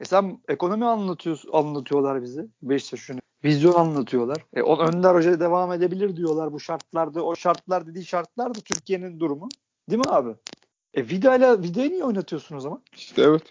[0.00, 2.46] E sen ekonomi anlatıyorsun, anlatıyorlar bize.
[2.62, 4.42] Beşiktaş'ın vizyon anlatıyorlar.
[4.54, 7.24] E, on, Önder Hoca devam edebilir diyorlar bu şartlarda.
[7.24, 9.48] O şartlar dediği şartlar da Türkiye'nin durumu.
[9.90, 10.30] Değil mi abi?
[10.94, 12.82] E Vida'yla Vida'yı niye oynatıyorsun o zaman?
[12.96, 13.42] İşte evet.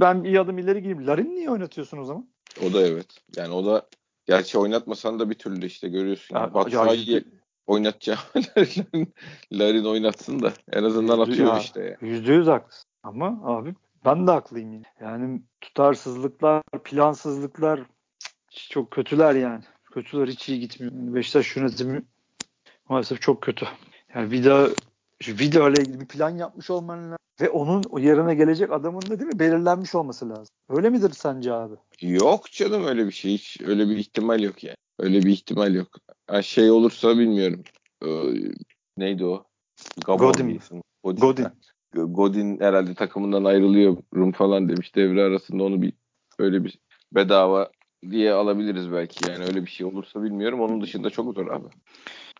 [0.00, 1.06] Ben, bir adım ileri gideyim.
[1.06, 2.28] Larin niye oynatıyorsun o zaman?
[2.66, 3.06] O da evet.
[3.36, 3.88] Yani o da
[4.26, 6.36] gerçi oynatmasan da bir türlü işte görüyorsun.
[6.36, 6.50] Ya,
[7.66, 8.18] oynatacağım.
[9.52, 11.82] Larin oynatsın da en azından atıyor ya, işte.
[11.82, 12.08] ya.
[12.08, 12.88] Yüzde yüz haklısın.
[13.02, 14.86] Ama abi ben de haklıyım yine.
[15.00, 17.80] Yani tutarsızlıklar, plansızlıklar
[18.70, 19.64] çok kötüler yani.
[19.94, 20.92] Kötüler hiç iyi gitmiyor.
[20.94, 22.02] Beşiktaş yönetimi
[22.88, 23.66] maalesef çok kötü.
[24.14, 24.68] Yani Vida
[25.28, 27.18] Vida ile ilgili bir plan yapmış olman lazım.
[27.42, 30.54] Ve onun yerine gelecek adamın da değil mi belirlenmiş olması lazım.
[30.68, 31.74] Öyle midir sence abi?
[32.00, 33.32] Yok canım öyle bir şey.
[33.34, 34.76] Hiç öyle bir ihtimal yok yani.
[34.98, 35.88] Öyle bir ihtimal yok.
[36.26, 37.62] Ha, şey olursa bilmiyorum.
[38.04, 38.08] Ee,
[38.96, 39.44] neydi o?
[40.06, 40.82] Gabon Godin diyorsun.
[41.04, 41.20] Godin.
[41.20, 42.12] Godin.
[42.12, 44.94] Godin herhalde takımından ayrılıyorum falan demiş.
[44.96, 45.92] Devre arasında onu bir
[46.38, 46.78] öyle bir
[47.12, 47.70] bedava
[48.10, 50.60] diye alabiliriz belki yani öyle bir şey olursa bilmiyorum.
[50.60, 51.68] Onun dışında çok zor abi.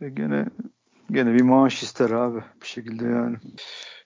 [0.03, 0.47] Ve gene
[1.11, 3.37] gene bir maaş ister abi bir şekilde yani.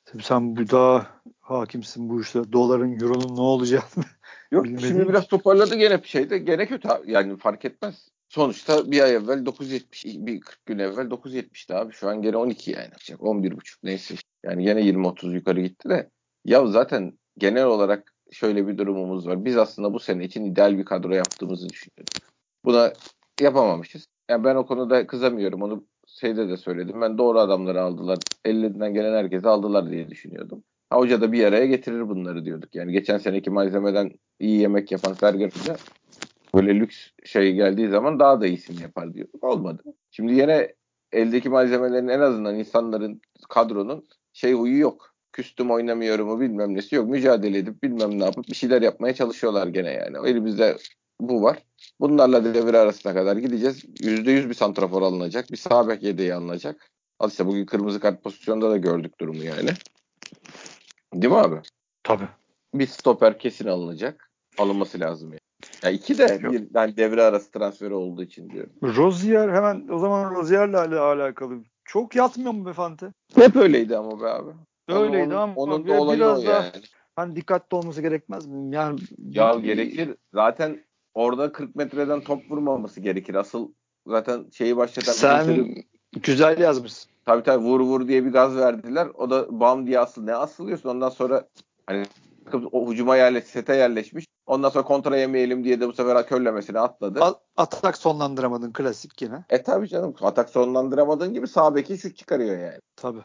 [0.07, 1.07] Tabii sen bu daha
[1.41, 4.05] hakimsin bu işte doların, euronun ne olacağını.
[4.51, 7.13] Yok Bilmediğim- şimdi biraz toparladı gene bir şeyde gene kötü abi.
[7.13, 8.09] Yani fark etmez.
[8.29, 11.93] Sonuçta bir ay evvel 970 bir 40 gün evvel 970'ti abi.
[11.93, 12.85] Şu an gene 12 yani.
[12.85, 14.15] Yapacak 11,5 neyse.
[14.45, 16.11] Yani gene 20-30 yukarı gitti de.
[16.45, 19.45] Ya zaten genel olarak şöyle bir durumumuz var.
[19.45, 22.15] Biz aslında bu sene için ideal bir kadro yaptığımızı düşünüyoruz.
[22.65, 22.93] Buna
[23.41, 24.07] yapamamışız.
[24.31, 25.63] Yani ben o konuda kızamıyorum.
[25.63, 27.01] Onu şeyde de söyledim.
[27.01, 28.19] Ben doğru adamları aldılar.
[28.47, 30.63] Ellerinden gelen herkesi aldılar diye düşünüyordum.
[30.91, 32.75] Ha, hoca da bir araya getirir bunları diyorduk.
[32.75, 35.77] Yani geçen seneki malzemeden iyi yemek yapan Sergen Hoca
[36.55, 39.45] böyle lüks şey geldiği zaman daha da iyisini yapar diyorduk.
[39.45, 39.83] Olmadı.
[40.11, 40.75] Şimdi yine
[41.13, 45.15] eldeki malzemelerin en azından insanların kadronun şey huyu yok.
[45.33, 47.09] Küstüm oynamıyorumu bilmem nesi yok.
[47.09, 50.29] Mücadele edip bilmem ne yapıp bir şeyler yapmaya çalışıyorlar gene yani.
[50.29, 50.77] Elimizde
[51.21, 51.59] bu var.
[52.01, 53.85] Bunlarla devre arasına kadar gideceğiz.
[53.85, 55.53] %100 bir santrafor alınacak.
[55.53, 56.91] Bir sağ bek yedeği alınacak.
[57.19, 59.69] Al işte bugün kırmızı kart pozisyonda da gördük durumu yani.
[61.15, 61.57] Değil mi abi?
[62.03, 62.29] Tabii.
[62.75, 64.31] Bir stoper kesin alınacak.
[64.59, 65.41] Alınması lazım yani.
[65.83, 66.53] Ya iki de Yok.
[66.53, 68.73] bir ben devre arası transferi olduğu için diyorum.
[68.83, 71.59] Rozier hemen o zaman Rozier'le ala- alakalı.
[71.85, 73.13] Çok yatmıyor mu be Fante?
[73.35, 74.51] Hep öyleydi ama be abi.
[74.89, 76.71] Öyleydi onun, ama onun da olayı biraz o daha- yani.
[77.17, 78.75] Hani dikkatli olması gerekmez mi?
[78.75, 79.01] Yani
[79.31, 80.15] Ya gerekir.
[80.35, 83.35] Zaten orada 40 metreden top vurmaması gerekir.
[83.35, 83.73] Asıl
[84.07, 85.75] zaten şeyi başlatan Sen
[86.23, 87.11] güzel yazmışsın.
[87.25, 89.09] tabii tabii vur vur diye bir gaz verdiler.
[89.15, 91.49] O da bam diye asıl ne asılıyorsun ondan sonra
[91.87, 92.07] hani
[92.73, 94.27] o hücuma yerleş, sete yerleşmiş.
[94.47, 97.21] Ondan sonra kontra yemeyelim diye de bu sefer körlemesine atladı.
[97.57, 99.45] Atak sonlandıramadın klasik yine.
[99.51, 102.79] E tabii canım atak sonlandıramadığın gibi sağ beki şut çıkarıyor yani.
[102.97, 103.23] Tabii.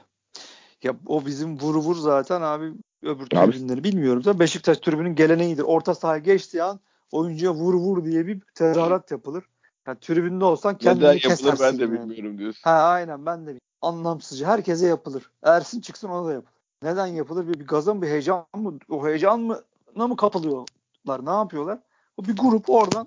[0.84, 2.74] Ya o bizim vur vur zaten abi
[3.04, 5.64] öbür tribünleri bilmiyorum da Beşiktaş tribünün geleneğidir.
[5.64, 6.80] Orta sahaya geçtiği an
[7.12, 9.44] oyuncuya vur vur diye bir tezahürat yapılır.
[9.88, 12.10] Yani tribünde olsan kendini Neden yapılır kesersin ben de yani.
[12.10, 12.62] bilmiyorum diyorsun.
[12.64, 13.62] Ha aynen ben de bilmiyorum.
[13.82, 15.32] anlamsızca herkese yapılır.
[15.44, 16.54] Ersin çıksın ona da yapılır.
[16.84, 17.48] Neden yapılır?
[17.48, 18.80] Bir, bir gaza mı bir heyecan mı?
[18.90, 19.62] O heyecan mı
[19.96, 21.26] mı kapılıyorlar?
[21.26, 21.80] Ne yapıyorlar?
[22.18, 23.06] O bir grup oradan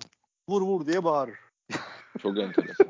[0.49, 1.39] vur vur diye bağırır.
[2.19, 2.87] Çok enteresan.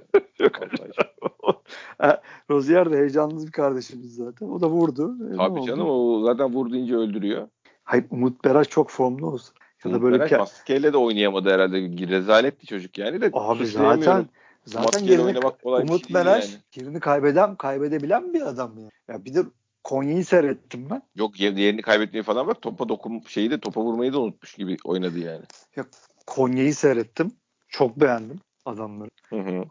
[1.98, 4.50] Ha, Rozier de heyecanlı bir kardeşimiz zaten.
[4.50, 5.18] O da vurdu.
[5.34, 5.68] E, Tabii oldu?
[5.68, 7.48] canım o zaten vur deyince öldürüyor.
[7.84, 9.56] Hayır Umut Beraş çok formlu olsun.
[9.86, 11.78] Ya da böyle ke- maskeyle de oynayamadı herhalde.
[12.08, 13.30] Rezaletti çocuk yani de.
[13.34, 14.30] Abi zaten
[14.66, 16.62] zaten Maskeyle yerini, bir Umut şey Beraş yani.
[16.76, 18.90] yerini kaybeden kaybedebilen bir adam ya.
[19.08, 19.44] Ya bir de
[19.84, 21.02] Konya'yı seyrettim ben.
[21.16, 24.78] Yok yer- yerini kaybetmeyi falan bak topa dokun şeyi de topa vurmayı da unutmuş gibi
[24.84, 25.44] oynadı yani.
[25.76, 25.86] Ya
[26.28, 27.32] Konya'yı seyrettim.
[27.68, 29.10] Çok beğendim adamları.
[29.30, 29.64] Hı hı.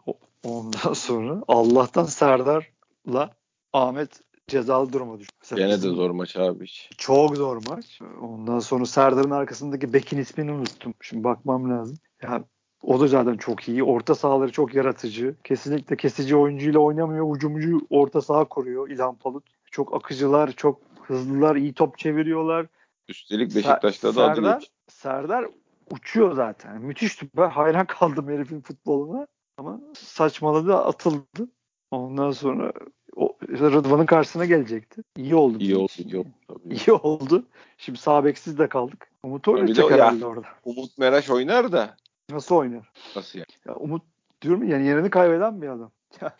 [0.43, 3.31] Ondan sonra Allah'tan Serdar'la
[3.73, 5.35] Ahmet cezalı duruma düştü.
[5.41, 6.65] Mesela Gene de zor maç abi.
[6.97, 7.99] Çok zor maç.
[8.21, 10.93] Ondan sonra Serdar'ın arkasındaki bekin ismini unuttum.
[11.01, 11.97] Şimdi bakmam lazım.
[12.21, 12.43] Ya
[12.83, 13.83] o da zaten çok iyi.
[13.83, 15.35] Orta sahaları çok yaratıcı.
[15.43, 17.35] Kesinlikle kesici oyuncuyla oynamıyor.
[17.35, 19.43] Hücumcu orta saha koruyor İlhan Palut.
[19.71, 22.67] Çok akıcılar, çok hızlılar, iyi top çeviriyorlar.
[23.07, 24.67] Üstelik Beşiktaş'ta Ser- da adı Serdar.
[24.87, 25.45] Serdar
[25.91, 26.81] uçuyor zaten.
[26.81, 27.27] Müthişti.
[27.37, 29.27] Ben hayran kaldım herifin futboluna.
[29.57, 31.49] Ama saçmaladı, atıldı.
[31.91, 32.73] Ondan sonra
[33.15, 35.01] o Rıdvan'ın karşısına gelecekti.
[35.17, 35.57] İyi oldu.
[35.59, 36.27] İyi oldu, iyi oldu.
[36.47, 36.75] Tabii.
[36.75, 37.43] İyi oldu.
[37.77, 39.07] Şimdi sağ beksiz de kaldık.
[39.23, 40.47] Umut oynayacak o- ya- herhalde orada.
[40.65, 41.95] Umut Meraş oynar da
[42.31, 42.91] Nasıl oynar?
[43.15, 43.45] nasıl yani?
[43.67, 44.01] Ya Umut
[44.41, 45.91] diyorum ya, yani yerini kaybeden bir adam.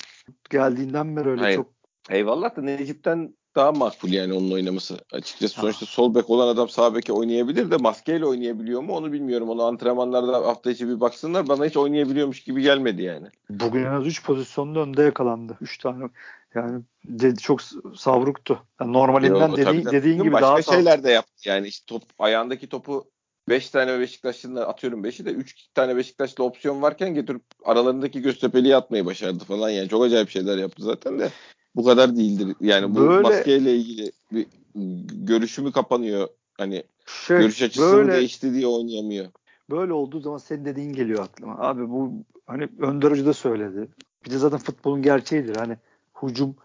[0.49, 1.55] Geldiğinden beri öyle Hayır.
[1.57, 1.67] çok
[2.09, 4.97] Eyvallah da Necip'ten daha makbul yani onun oynaması.
[5.13, 5.61] Açıkçası Ah.
[5.61, 9.49] sonuçta sol bek olan adam sağ beke oynayabilir de maskeyle oynayabiliyor mu onu bilmiyorum.
[9.49, 11.47] Onu antrenmanlarda hafta içi bir baksınlar.
[11.47, 13.27] Bana hiç oynayabiliyormuş gibi gelmedi yani.
[13.49, 15.57] bugün en az 3 pozisyonda önde yakalandı.
[15.61, 16.09] 3 tane
[16.55, 17.61] yani dedi çok
[17.95, 18.59] savruktu.
[18.81, 20.75] Yani normalinden Yo, dediğin, tabii, dediğin gibi başka daha savruk.
[20.79, 21.49] şeyler de yaptı.
[21.49, 23.09] Yani işte top ayağındaki topu
[23.49, 29.05] 5 tane Beşiktaşlı'nın atıyorum 5'i de 3 tane Beşiktaşlı opsiyon varken getirip aralarındaki Göztepe'liyi atmayı
[29.05, 29.69] başardı falan.
[29.69, 31.29] Yani çok acayip şeyler yaptı zaten de
[31.75, 32.55] bu kadar değildir.
[32.61, 34.45] Yani bu Böyle- maskeyle ilgili bir
[35.25, 36.27] görüşümü kapanıyor.
[36.57, 39.25] Hani Şey, görüş açısı mı böyle değişti diye oynayamıyor.
[39.69, 41.57] böyle olduğu zaman senin dediğin geliyor aklıma.
[41.59, 42.13] Abi bu
[42.45, 43.87] hani Önder Hoca da söyledi.
[44.25, 45.55] Bir de zaten futbolun gerçeğidir.
[45.55, 45.77] Hani
[46.21, 46.55] hücum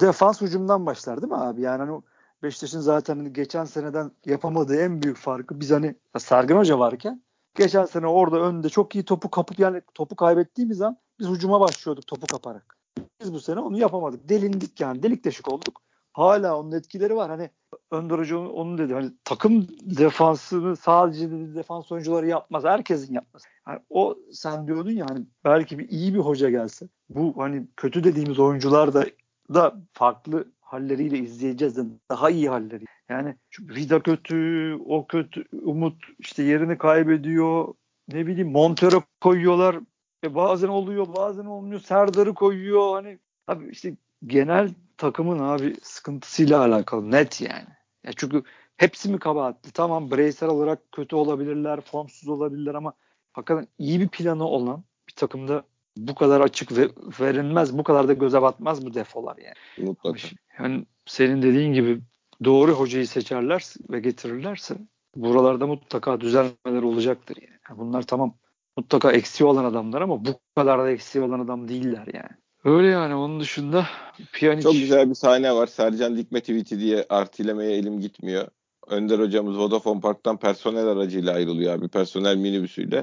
[0.00, 1.60] defans hücumdan başlar değil mi abi?
[1.60, 2.02] Yani hani
[2.42, 7.22] Beşiktaş'ın zaten hani geçen seneden yapamadığı en büyük farkı biz hani Sergen Hoca varken
[7.54, 12.06] geçen sene orada önde çok iyi topu kapıp yani topu kaybettiğimiz an biz hücuma başlıyorduk
[12.06, 12.78] topu kaparak.
[13.20, 14.28] Biz bu sene onu yapamadık.
[14.28, 15.02] Delindik yani.
[15.02, 15.82] Delik deşik olduk.
[16.18, 17.30] Hala onun etkileri var.
[17.30, 17.50] Hani
[17.90, 18.94] Önder Hoca onu dedi.
[18.94, 22.64] Hani takım defansını sadece dedi, defans oyuncuları yapmaz.
[22.64, 23.42] Herkesin yapmaz.
[23.68, 28.04] Yani o sen diyordun ya hani belki bir iyi bir hoca gelse bu hani kötü
[28.04, 29.06] dediğimiz oyuncular da
[29.54, 32.84] da farklı halleriyle izleyeceğiz de daha iyi halleri.
[33.08, 37.74] Yani Vida kötü, o kötü, Umut işte yerini kaybediyor.
[38.08, 39.76] Ne bileyim Montero koyuyorlar.
[40.24, 41.80] E bazen oluyor, bazen olmuyor.
[41.80, 42.92] Serdar'ı koyuyor.
[42.92, 43.94] Hani abi işte
[44.26, 47.68] genel takımın abi sıkıntısıyla alakalı net yani.
[48.04, 48.42] Ya çünkü
[48.76, 49.72] hepsi mi kabahatli?
[49.72, 52.92] Tamam bireysel olarak kötü olabilirler, formsuz olabilirler ama
[53.32, 55.64] hakikaten iyi bir planı olan bir takımda
[55.96, 56.88] bu kadar açık ve
[57.20, 59.88] verilmez, bu kadar da göze batmaz bu defolar yani.
[59.88, 60.18] Mutlaka.
[60.58, 62.00] Yani senin dediğin gibi
[62.44, 64.76] doğru hocayı seçerler ve getirirlerse
[65.16, 67.78] buralarda mutlaka düzelmeler olacaktır yani.
[67.78, 68.34] Bunlar tamam
[68.76, 72.30] mutlaka eksiği olan adamlar ama bu kadar da eksiği olan adam değiller yani.
[72.68, 73.86] Öyle yani onun dışında
[74.32, 74.62] Pjanic...
[74.62, 75.66] Çok güzel bir sahne var.
[75.66, 78.48] Sercan Dikme tweet'i diye artilemeye elim gitmiyor.
[78.86, 81.88] Önder hocamız Vodafone Park'tan personel aracıyla ayrılıyor abi.
[81.88, 83.02] Personel minibüsüyle.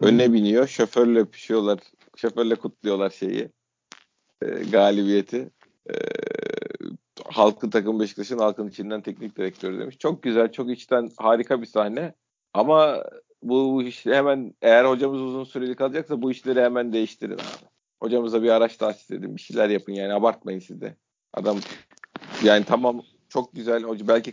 [0.00, 0.66] Önüne biniyor.
[0.66, 1.78] Şoförle öpüşüyorlar.
[2.16, 3.48] Şoförle kutluyorlar şeyi.
[4.42, 5.50] E, galibiyeti.
[5.90, 5.94] E,
[7.28, 9.98] halkın takım Beşiktaş'ın halkın içinden teknik direktörü demiş.
[9.98, 12.14] Çok güzel, çok içten harika bir sahne.
[12.54, 13.04] Ama
[13.42, 17.70] bu işte hemen eğer hocamız uzun süreli kalacaksa bu işleri hemen değiştirin abi.
[18.00, 19.36] Hocamıza bir araç tahsis edin.
[19.36, 20.96] Bir şeyler yapın yani abartmayın siz de.
[21.34, 21.58] Adam
[22.44, 24.32] yani tamam çok güzel hoca belki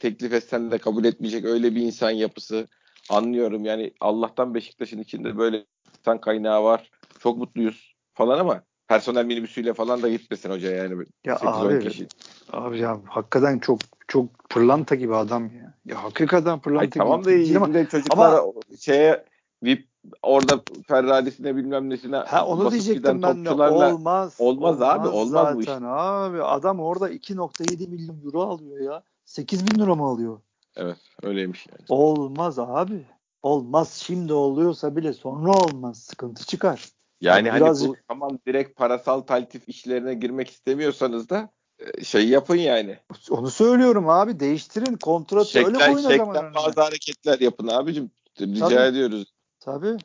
[0.00, 2.66] teklif etsen de kabul etmeyecek öyle bir insan yapısı
[3.10, 5.64] anlıyorum yani Allah'tan Beşiktaş'ın içinde böyle
[5.98, 11.04] insan kaynağı var çok mutluyuz falan ama personel minibüsüyle falan da gitmesin hoca yani.
[11.24, 12.06] Ya abi, kişi.
[12.52, 13.78] abi ya hakikaten çok
[14.08, 15.74] çok pırlanta gibi adam ya.
[15.86, 16.98] Ya hakikaten pırlanta Ay, gibi.
[16.98, 19.24] Tamam da iyi ama, çocuklar ama, şeye
[19.62, 19.88] VIP
[20.22, 25.56] orada Ferrari'sine bilmem nesine ha, onu diyecektim ben de olmaz, olmaz olmaz abi olmaz zaten
[25.56, 25.68] bu iş.
[25.68, 30.40] abi adam orada 2.7 milyon euro alıyor ya 8 bin lira mı alıyor?
[30.76, 31.84] Evet öyleymiş yani.
[31.88, 33.06] Olmaz abi.
[33.42, 34.02] Olmaz.
[34.06, 35.98] Şimdi oluyorsa bile sonra olmaz.
[35.98, 36.88] Sıkıntı çıkar.
[37.20, 37.88] Yani hani birazcık...
[37.88, 42.98] bu tamam direkt parasal taltif işlerine girmek istemiyorsanız da e, şey yapın yani.
[43.30, 44.40] Onu söylüyorum abi.
[44.40, 44.96] Değiştirin.
[44.96, 46.54] Kontratı şekler, öyle koyun o zaman.
[46.54, 48.10] bazı hareketler yapın abicim.
[48.40, 48.80] Rica Tabii.
[48.80, 49.32] ediyoruz.
[49.68, 49.96] Tabii.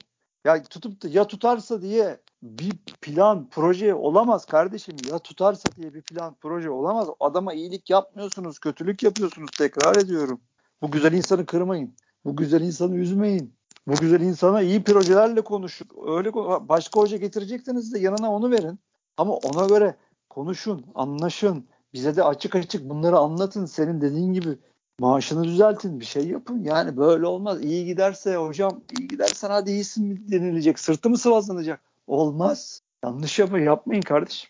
[0.45, 2.71] Ya tutup da ya tutarsa diye bir
[3.01, 4.95] plan, proje olamaz kardeşim.
[5.11, 7.07] Ya tutarsa diye bir plan, proje olamaz.
[7.19, 9.51] Adama iyilik yapmıyorsunuz, kötülük yapıyorsunuz.
[9.57, 10.41] Tekrar ediyorum.
[10.81, 11.95] Bu güzel insanı kırmayın.
[12.25, 13.53] Bu güzel insanı üzmeyin.
[13.87, 15.87] Bu güzel insana iyi projelerle konuşun.
[16.07, 16.33] Öyle
[16.69, 18.79] başka hoca getirecekseniz de yanına onu verin.
[19.17, 19.95] Ama ona göre
[20.29, 21.67] konuşun, anlaşın.
[21.93, 23.65] Bize de açık açık bunları anlatın.
[23.65, 24.57] Senin dediğin gibi
[24.99, 26.63] maaşını düzeltin, bir şey yapın.
[26.63, 27.63] Yani böyle olmaz.
[27.63, 30.79] İyi giderse hocam, iyi gidersen hadi iyisin mi denilecek.
[30.79, 31.81] Sırtı mı sıvazlanacak?
[32.07, 32.81] Olmaz.
[33.03, 34.49] Yanlış yapmayın, yapmayın kardeşim.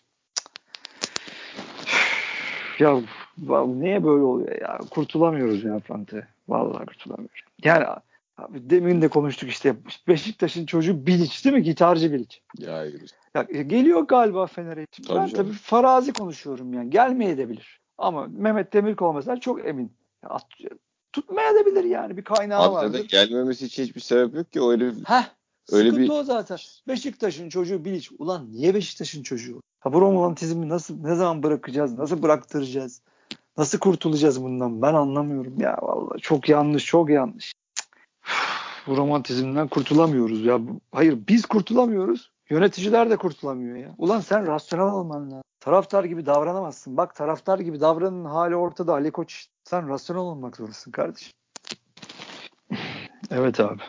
[2.78, 3.00] ya
[3.66, 4.78] niye böyle oluyor ya?
[4.90, 6.28] Kurtulamıyoruz ya Fante.
[6.48, 7.40] Vallahi kurtulamıyoruz.
[7.64, 7.86] Yani
[8.38, 9.76] Abi demin de konuştuk işte
[10.08, 11.62] Beşiktaş'ın çocuğu Bilic değil mi?
[11.62, 12.36] Gitarcı Bilic.
[12.58, 12.84] Ya,
[13.34, 14.86] ya e, geliyor galiba Fener'e.
[14.86, 15.30] Tabii ben canım.
[15.30, 16.90] tabii farazi konuşuyorum yani.
[16.90, 17.80] Gelmeye de bilir.
[17.98, 19.92] Ama Mehmet Demirkol mesela çok emin.
[20.58, 20.70] Ya,
[21.12, 22.16] tutmaya da bilir yani.
[22.16, 23.08] Bir kaynağı Abi vardır.
[23.08, 24.62] gelmemesi için hiçbir sebep yok ki.
[24.62, 25.24] Öyle Heh,
[25.72, 26.18] Öyle Sıkıntı bir...
[26.18, 26.58] o zaten.
[26.88, 28.08] Beşiktaş'ın çocuğu Bilic.
[28.18, 29.60] Ulan niye Beşiktaş'ın çocuğu?
[29.80, 31.98] Ha bu romantizmi nasıl ne zaman bırakacağız?
[31.98, 33.02] Nasıl bıraktıracağız?
[33.56, 34.82] Nasıl kurtulacağız bundan?
[34.82, 36.20] Ben anlamıyorum ya vallahi.
[36.20, 37.52] Çok yanlış, çok yanlış
[38.86, 40.60] bu romantizmden kurtulamıyoruz ya.
[40.92, 42.32] Hayır biz kurtulamıyoruz.
[42.50, 43.94] Yöneticiler de kurtulamıyor ya.
[43.98, 45.42] Ulan sen rasyonel olman lazım.
[45.60, 46.96] Taraftar gibi davranamazsın.
[46.96, 49.46] Bak taraftar gibi davranın hali ortada Ali Koç.
[49.64, 51.32] Sen rasyonel olmak zorundasın kardeşim.
[53.30, 53.82] evet abi.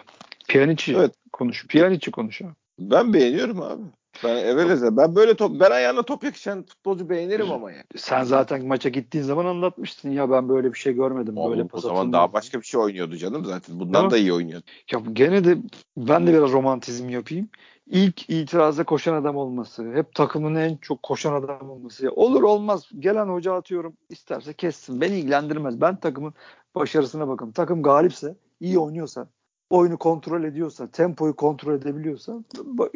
[0.48, 1.16] Piyaniçi evet.
[1.34, 1.68] konuş.
[1.68, 2.54] Piyaniçi konuş abi.
[2.80, 3.84] Ben beğeniyorum abi.
[4.24, 7.84] Ben evveleze ben böyle top ben ayağına top yakışan futbolcu beğenirim ama yani.
[7.96, 11.38] Sen zaten maça gittiğin zaman anlatmıştın ya ben böyle bir şey görmedim.
[11.38, 13.80] Oğlum, böyle o zaman daha başka bir şey oynuyordu canım zaten.
[13.80, 14.66] Bundan da iyi oynuyordu.
[14.92, 15.58] Ya gene de
[15.98, 17.50] ben de biraz romantizm yapayım.
[17.88, 22.12] İlk itirazda koşan adam olması, hep takımın en çok koşan adam olması.
[22.12, 25.02] Olur olmaz gelen hoca atıyorum isterse kessin.
[25.02, 25.82] Beni ilgilendirmez.
[25.82, 26.34] Ben takımın
[26.76, 27.52] başarısına bakın.
[27.52, 29.28] Takım galipse, iyi oynuyorsa,
[29.70, 32.44] oyunu kontrol ediyorsa, tempoyu kontrol edebiliyorsa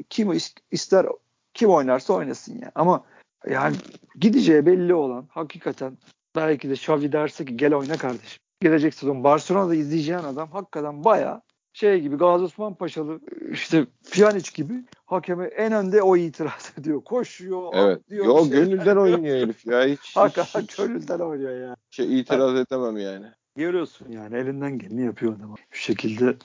[0.09, 0.37] kim
[0.71, 1.05] ister
[1.53, 2.71] kim oynarsa oynasın ya.
[2.75, 3.05] Ama
[3.49, 3.75] yani
[4.19, 5.97] gideceği belli olan hakikaten
[6.35, 8.39] belki de Xavi derse ki gel oyna kardeşim.
[8.61, 11.41] Gelecek sezon Barcelona'da izleyeceğin adam hakikaten baya
[11.79, 13.19] şey gibi Gazi Osman Paşalı
[13.51, 14.73] işte Pjanic gibi
[15.05, 17.03] hakeme en önde o itiraz ediyor.
[17.03, 18.09] Koşuyor, Evet.
[18.09, 18.25] diyor.
[18.25, 19.85] Yo gönülden oynuyor herif ya.
[19.85, 21.75] Hiç, Hakikaten hiç, gönülden oynuyor ya.
[21.89, 23.25] şey itiraz edemem yani.
[23.55, 25.55] Görüyorsun yani elinden geleni yapıyor adam.
[25.71, 26.35] Şu şekilde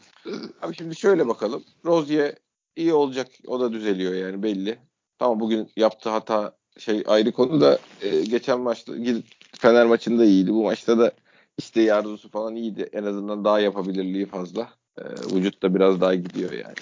[0.63, 1.65] Abi şimdi şöyle bakalım.
[1.85, 2.35] Rozier
[2.77, 3.27] iyi olacak.
[3.47, 4.79] O da düzeliyor yani belli.
[5.19, 9.25] Tamam bugün yaptığı hata şey ayrı konu da e, geçen maçta gidip
[9.59, 10.51] Fener maçında iyiydi.
[10.53, 11.13] Bu maçta da
[11.59, 12.89] isteği arzusu falan iyiydi.
[12.93, 14.69] En azından daha yapabilirliği fazla.
[14.99, 15.03] E,
[15.35, 16.75] vücut da biraz daha gidiyor yani.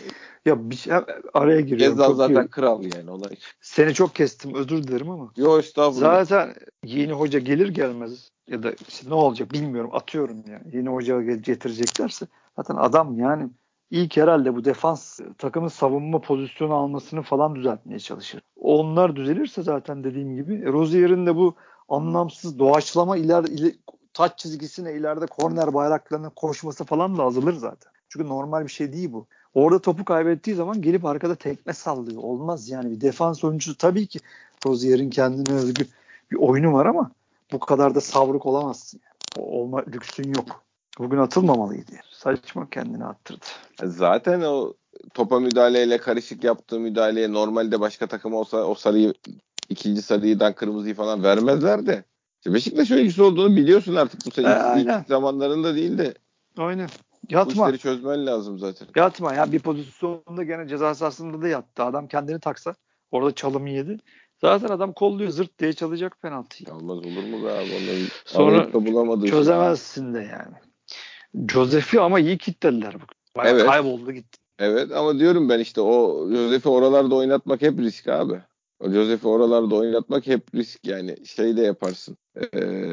[0.45, 0.93] ya bir şey,
[1.35, 1.97] araya giriyorum.
[1.97, 2.49] Gezal zaten iyi.
[2.49, 3.11] kral yani.
[3.31, 3.55] Hiç.
[3.61, 5.33] Seni çok kestim özür dilerim ama.
[5.37, 6.25] Yo estağfurullah.
[6.25, 10.63] Zaten yeni hoca gelir gelmez ya da işte ne olacak bilmiyorum atıyorum ya.
[10.73, 13.51] Yeni hoca getireceklerse zaten adam yani
[13.91, 18.43] ilk herhalde bu defans takımın savunma pozisyonu almasını falan düzeltmeye çalışır.
[18.57, 21.55] Onlar düzelirse zaten dediğim gibi e, Rozier'in de bu
[21.89, 23.73] anlamsız doğaçlama iler, iler
[24.15, 27.93] taç çizgisine ileride korner bayraklarına koşması falan da azalır zaten.
[28.13, 29.27] Çünkü normal bir şey değil bu.
[29.55, 32.23] Orada topu kaybettiği zaman gelip arkada tekme sallıyor.
[32.23, 34.19] Olmaz yani bir defans oyuncusu tabii ki
[34.67, 35.85] Rozier'in kendine özgü
[36.31, 37.11] bir oyunu var ama
[37.53, 39.01] bu kadar da savruk olamazsın.
[39.05, 39.47] Yani.
[39.47, 40.65] Olma lüksün yok.
[40.99, 41.93] Bugün atılmamalıydı.
[42.11, 43.45] Saçma kendini attırdı.
[43.85, 44.75] Zaten o
[45.15, 49.15] topa müdahaleyle karışık yaptığı müdahaleye normalde başka takım olsa o sarıyı
[49.69, 52.05] ikinci sarıyıdan kırmızıyı falan vermezler de.
[52.47, 56.15] Beşiktaş oyuncusu olduğunu biliyorsun artık bu sene E, ilk zamanlarında değil de
[56.59, 56.89] Aynen.
[57.31, 57.53] Bu Yatma.
[57.67, 58.89] işleri çözmen lazım zaten.
[58.97, 61.85] Yatma ya bir pozisyonda gene ceza sahasında da yattı.
[61.85, 62.75] Adam kendini taksa
[63.11, 63.99] orada çalımı yedi.
[64.41, 66.77] Zaten adam kolluyor zırt diye çalacak penaltıyı.
[66.77, 67.71] Olmaz olur mu be abi?
[67.83, 69.31] Onları Sonra bulamadığı şey.
[69.31, 70.55] Çözemezsin de yani.
[71.49, 72.95] Josef'i ama iyi kilitlediler.
[72.95, 73.05] bu.
[73.37, 73.67] Bayağı Evet.
[73.67, 74.39] Kayboldu gitti.
[74.59, 78.43] Evet ama diyorum ben işte o Josef'i oralarda oynatmak hep risk abi.
[78.91, 82.17] Josef'i oralarda oynatmak hep risk yani şey de yaparsın.
[82.55, 82.91] Ee,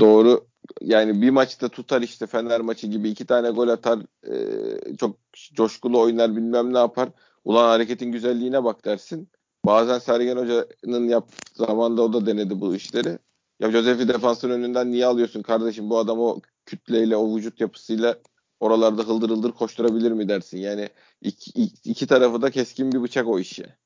[0.00, 0.46] doğru
[0.80, 5.16] yani bir maçta tutar işte Fener maçı gibi iki tane gol atar ee, çok
[5.54, 7.08] coşkulu oynar bilmem ne yapar.
[7.44, 9.28] Ulan hareketin güzelliğine bak dersin.
[9.66, 13.18] Bazen Sergen Hoca'nın yaptığı zamanda o da denedi bu işleri.
[13.60, 18.18] Ya Josef'i defansın önünden niye alıyorsun kardeşim bu adam o kütleyle o vücut yapısıyla
[18.60, 20.58] oralarda hıldır hıldır koşturabilir mi dersin.
[20.58, 20.88] Yani
[21.20, 23.76] iki, iki, iki tarafı da keskin bir bıçak o işe.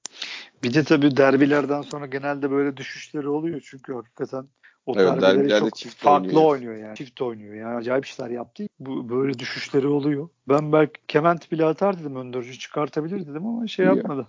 [0.63, 3.61] Bir de tabii derbilerden sonra genelde böyle düşüşleri oluyor.
[3.65, 4.49] Çünkü hakikaten
[4.87, 6.45] o Evet, derbileri çok çift farklı oynuyor.
[6.51, 6.77] oynuyor.
[6.77, 6.97] yani.
[6.97, 7.77] Çift oynuyor yani.
[7.77, 8.67] Acayip işler yaptı.
[8.81, 10.29] Bu böyle düşüşleri oluyor.
[10.49, 12.17] Ben belki Kement bile atar dedim.
[12.17, 13.95] Öndürücü çıkartabilir dedim ama şey Ya.
[13.95, 14.27] yapmadı.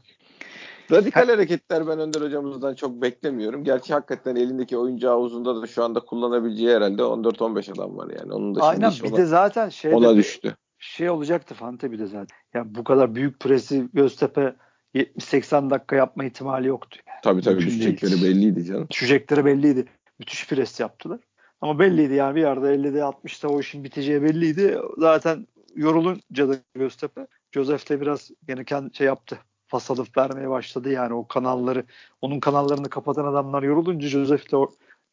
[0.92, 3.63] Radikal hareketler ben Önder hocamızdan çok beklemiyorum.
[3.63, 8.34] Gerçi hakikaten elindeki oyuncu havuzunda da şu anda kullanabileceği herhalde 14-15 adam var yani.
[8.34, 10.56] Onun da Aynen bir ona, de zaten şey ona düştü.
[10.80, 12.38] şey olacaktı Fante bir de zaten.
[12.54, 14.56] Yani bu kadar büyük presi Göztepe
[14.95, 17.00] 70-80 dakika yapma ihtimali yoktu.
[17.08, 17.19] Yani.
[17.23, 18.23] Tabii tabii Mümkün düşecekleri değil.
[18.23, 18.88] belliydi canım.
[18.89, 19.86] Düşecekleri belliydi.
[20.19, 21.19] Müthiş pres yaptılar.
[21.62, 24.78] Ama belliydi yani bir yerde 50'de 60'da o işin biteceği belliydi.
[24.97, 29.39] Zaten yorulunca da Göztepe Joseph de biraz gene kendi şey yaptı.
[29.69, 31.84] Pas alıp vermeye başladı yani o kanalları
[32.21, 34.58] onun kanallarını kapatan adamlar yorulunca Joseph de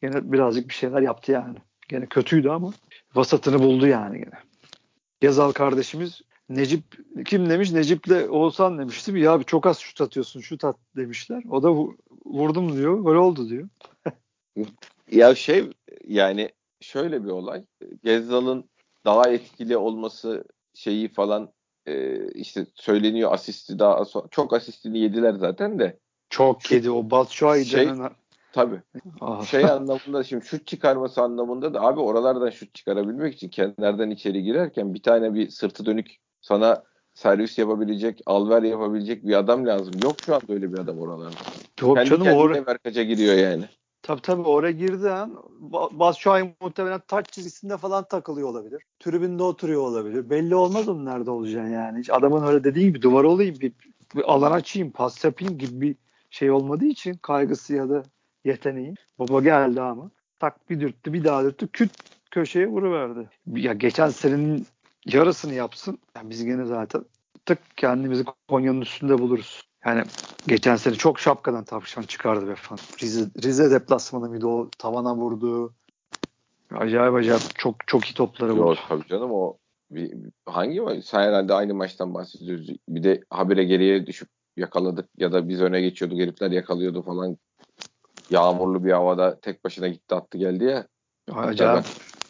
[0.01, 1.57] gene birazcık bir şeyler yaptı yani.
[1.89, 2.73] Gene kötüydü ama
[3.15, 4.39] vasatını buldu yani gene.
[5.21, 6.83] Gezal kardeşimiz Necip
[7.25, 7.71] kim demiş?
[7.71, 9.23] Necip'le Oğuzhan demiş değil mi?
[9.23, 11.43] Ya abi çok az şut atıyorsun şut at demişler.
[11.49, 12.99] O da vu- vurdum diyor.
[12.99, 13.69] Gol oldu diyor.
[15.11, 15.69] Ya şey
[16.07, 16.49] yani
[16.81, 17.65] şöyle bir olay.
[18.03, 18.69] Gezzal'ın
[19.05, 21.49] daha etkili olması şeyi falan
[21.85, 25.99] e, işte söyleniyor asisti daha çok asistini yediler zaten de.
[26.29, 28.09] Çok Şu- yedi o Batshuayi şey- denen
[28.53, 28.81] Tabii.
[29.21, 29.45] Ah.
[29.45, 34.93] şey anlamında şimdi şut çıkarması anlamında da abi oralardan şut çıkarabilmek için kenardan içeri girerken
[34.93, 39.93] bir tane bir sırtı dönük sana servis yapabilecek, alver yapabilecek bir adam lazım.
[40.03, 41.35] Yok şu anda öyle bir adam oralarda.
[41.81, 43.65] Yok Kendi canım oraya, merkaca giriyor yani.
[44.03, 45.37] tabii tabii oraya girdi an
[45.71, 48.83] Ba- Batshuayi muhtemelen taç çizgisinde falan takılıyor olabilir.
[48.99, 50.29] Tribünde oturuyor olabilir.
[50.29, 51.99] Belli olmaz onun nerede olacağını yani.
[51.99, 53.71] Hiç adamın öyle dediği gibi duvar olayım bir,
[54.15, 55.95] bir alan açayım pas yapayım gibi bir
[56.29, 58.03] şey olmadığı için kaygısı ya da
[58.45, 58.95] yeteneği.
[59.19, 61.91] Baba geldi ama tak bir dürttü bir daha dürttü küt
[62.31, 63.29] köşeye vuruverdi.
[63.55, 64.67] Ya geçen senenin
[65.05, 65.99] yarısını yapsın.
[66.15, 67.05] Yani biz gene zaten
[67.45, 69.61] tık kendimizi Konya'nın üstünde buluruz.
[69.85, 70.03] Yani
[70.47, 72.79] geçen sene çok şapkadan tavşan çıkardı be falan.
[73.01, 75.73] Rize, Rize deplasmanı mıydı o tavana vurdu.
[76.71, 78.69] Acayip acayip çok çok iyi topları vurdu.
[78.69, 79.57] Yok tabii canım o
[79.91, 80.13] bir,
[80.45, 81.05] hangi maç?
[81.05, 82.69] Sen herhalde aynı maçtan bahsediyoruz.
[82.89, 87.37] Bir de habire geriye düşüp yakaladık ya da biz öne geçiyorduk herifler yakalıyordu falan.
[88.29, 90.87] Yağmurlu bir havada tek başına gitti attı geldi ya.
[91.31, 91.85] Acayip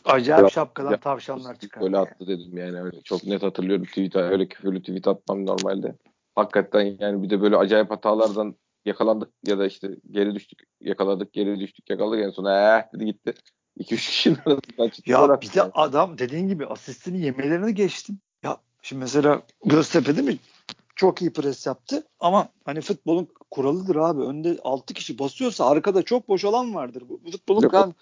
[0.05, 1.85] acayip Biraz- şapkadan biraz- tavşanlar çıkardı.
[1.85, 3.01] Golü attı dedim yani öyle.
[3.01, 5.95] Çok net hatırlıyorum tweet öyle küfürlü tweet atmam normalde.
[6.35, 11.59] Hakikaten yani bir de böyle acayip hatalardan yakalandık ya da işte geri düştük yakaladık geri
[11.59, 13.33] düştük yakaladık en sona eh dedi gitti.
[13.79, 15.11] 2-3 kişinin arasından çıktı.
[15.11, 15.71] Ya bir de yani.
[15.73, 18.19] adam dediğin gibi asistini yemelerini geçtim.
[18.43, 20.37] Ya Şimdi mesela Göztepe değil mi?
[20.95, 24.21] Çok iyi pres yaptı ama hani futbolun kuralıdır abi.
[24.21, 27.03] Önde 6 kişi basıyorsa arkada çok boş alan vardır.
[27.09, 27.93] Bu futbolun kan,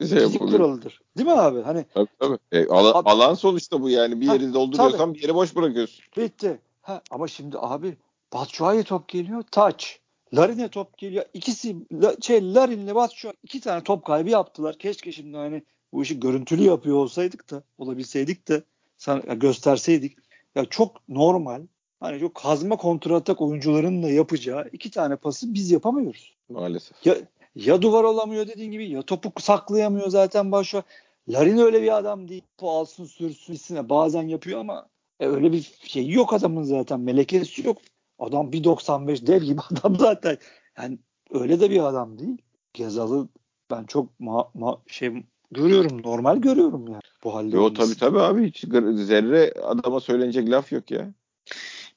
[0.00, 1.00] Şey fizik kuralıdır.
[1.18, 1.60] Değil mi abi?
[1.62, 2.38] Hani Tabii tabii.
[2.52, 4.20] E, ala- Abi- alan sonuçta bu yani.
[4.20, 6.04] Bir Ha, yeri dolduruyorsan bir yeri boş bırakıyorsun.
[6.16, 6.58] bitti.
[6.82, 7.96] Ha, ama şimdi abi
[8.32, 9.44] Batshuayi top geliyor.
[9.50, 10.00] Taç.
[10.34, 11.24] Larin'e top geliyor.
[11.34, 14.78] İkisi La- şey Larin'le Batshuayi iki tane top kaybı yaptılar.
[14.78, 18.62] Keşke şimdi hani bu işi görüntülü yapıyor olsaydık da olabilseydik de
[19.06, 20.16] ya gösterseydik.
[20.54, 21.62] Ya çok normal.
[22.00, 26.34] Hani çok kazma kontratak oyuncuların da yapacağı iki tane pası biz yapamıyoruz.
[26.48, 27.06] Maalesef.
[27.06, 27.16] Ya
[27.54, 30.82] ya duvar olamıyor dediğin gibi ya topu saklayamıyor zaten başa.
[31.28, 32.42] Larin öyle bir adam değil.
[32.58, 33.88] Topu alsın sürsün gitsin.
[33.88, 34.88] Bazen yapıyor ama
[35.20, 37.00] e, öyle bir şey yok adamın zaten.
[37.00, 37.78] Melekesi yok.
[38.18, 40.38] Adam 1.95 dev gibi adam zaten.
[40.78, 40.98] Yani
[41.30, 42.38] öyle de bir adam değil.
[42.74, 43.28] Gezal'ı
[43.70, 45.12] ben çok ma- ma- şey
[45.50, 46.02] görüyorum.
[46.02, 47.56] Normal görüyorum yani bu halde.
[47.56, 48.60] Yo tabii tabii abi hiç
[48.94, 51.14] zerre adama söylenecek laf yok ya.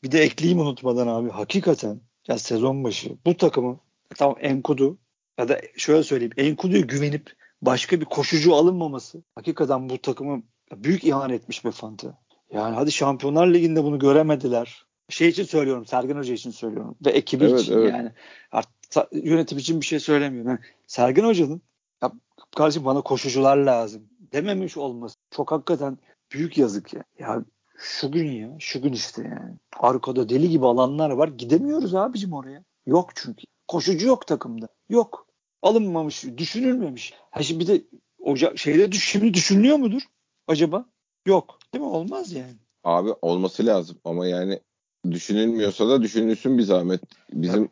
[0.03, 1.29] Bir de ekleyeyim unutmadan abi.
[1.29, 3.79] Hakikaten ya sezon başı bu takımı
[4.15, 4.97] tam Enkudu
[5.38, 10.43] ya da şöyle söyleyeyim Enkudu'ya güvenip başka bir koşucu alınmaması hakikaten bu takımı
[10.75, 12.07] büyük ihanet etmiş be Fante.
[12.53, 14.85] Yani hadi Şampiyonlar Ligi'nde bunu göremediler.
[15.09, 17.93] Şey için söylüyorum, Sergen Hoca için söylüyorum ve ekibi Evet, için evet.
[17.93, 18.11] yani.
[18.51, 18.73] Artık
[19.11, 20.49] yönetim için bir şey söylemiyorum.
[20.49, 21.61] Yani Sergen Hoca'nın
[22.03, 22.11] ya
[22.55, 25.97] kardeşim bana koşucular lazım dememiş olması çok hakikaten
[26.33, 27.03] büyük yazık ya.
[27.19, 27.45] Ya
[27.77, 29.57] şu gün ya, şu gün işte yani.
[29.79, 31.27] Arkada deli gibi alanlar var.
[31.27, 32.63] Gidemiyoruz abicim oraya.
[32.85, 33.43] Yok çünkü.
[33.67, 34.67] Koşucu yok takımda.
[34.89, 35.26] Yok.
[35.68, 37.13] Alınmamış, düşünülmemiş.
[37.32, 37.84] Ha şimdi bir de
[38.20, 40.01] Oca şeyde düş, şimdi düşünülüyor mudur
[40.47, 40.86] acaba?
[41.26, 41.59] Yok.
[41.74, 41.89] Değil mi?
[41.89, 42.55] Olmaz yani.
[42.84, 44.59] Abi olması lazım ama yani
[45.11, 47.01] düşünülmüyorsa da düşünülsün bir zahmet.
[47.34, 47.70] Bizim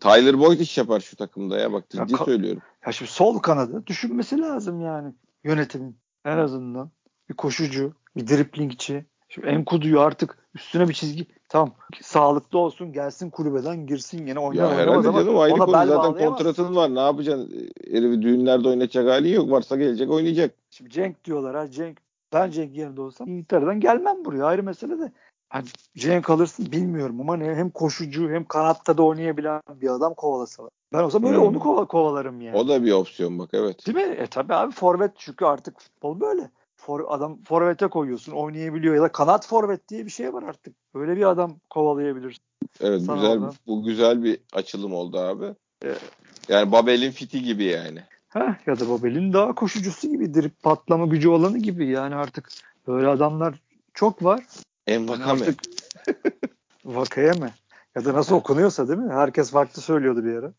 [0.00, 2.62] Tyler Boyd iş yapar şu takımda ya bak ciddi Ya söylüyorum.
[2.86, 5.14] Ya şimdi sol kanadı düşünmesi lazım yani
[5.44, 5.98] yönetimin.
[6.24, 6.90] En azından
[7.28, 9.06] bir koşucu, bir driplingçi.
[9.34, 11.26] Şimdi Enkudu'yu artık üstüne bir çizgi.
[11.48, 15.86] Tamam sağlıklı olsun gelsin kulübeden girsin yine oynar Ya oynamaz ama canım ayrı ona konu
[15.86, 17.70] zaten kontratın var ne yapacaksın?
[17.90, 20.54] Herifi düğünlerde oynatacak hali yok varsa gelecek oynayacak.
[20.70, 21.98] Şimdi Cenk diyorlar ha Cenk.
[22.32, 25.12] Ben Cenk yerinde olsam İngiltere'den gelmem buraya ayrı mesele de.
[25.48, 25.64] Hani
[25.96, 30.62] Cenk alırsın bilmiyorum ama ne, hem koşucu hem kanatta da oynayabilen bir adam kovalasa.
[30.92, 31.44] Ben olsam böyle Hmm.
[31.46, 32.56] onu kova- kovalarım yani.
[32.56, 33.86] O da bir opsiyon bak evet.
[33.86, 34.14] Değil mi?
[34.14, 36.50] E tabi abi forvet çünkü artık futbol böyle.
[36.86, 40.74] For, adam forvete koyuyorsun oynayabiliyor ya da kanat forvet diye bir şey var artık.
[40.94, 42.44] Böyle bir adam kovalayabilirsin.
[42.80, 43.54] Evet Sana güzel oradan.
[43.66, 45.46] bu güzel bir açılım oldu abi.
[45.82, 46.00] Evet.
[46.48, 48.00] Yani Babel'in fiti gibi yani.
[48.28, 52.48] Heh, ya da Babel'in daha koşucusu gibi, drip patlama gücü olanı gibi yani artık
[52.86, 53.54] böyle adamlar
[53.94, 54.44] çok var.
[54.86, 55.32] En vakame.
[55.32, 55.60] Artık
[56.84, 57.50] Vakaya mı?
[57.94, 59.12] Ya da nasıl okunuyorsa değil mi?
[59.12, 60.52] Herkes farklı söylüyordu bir ara.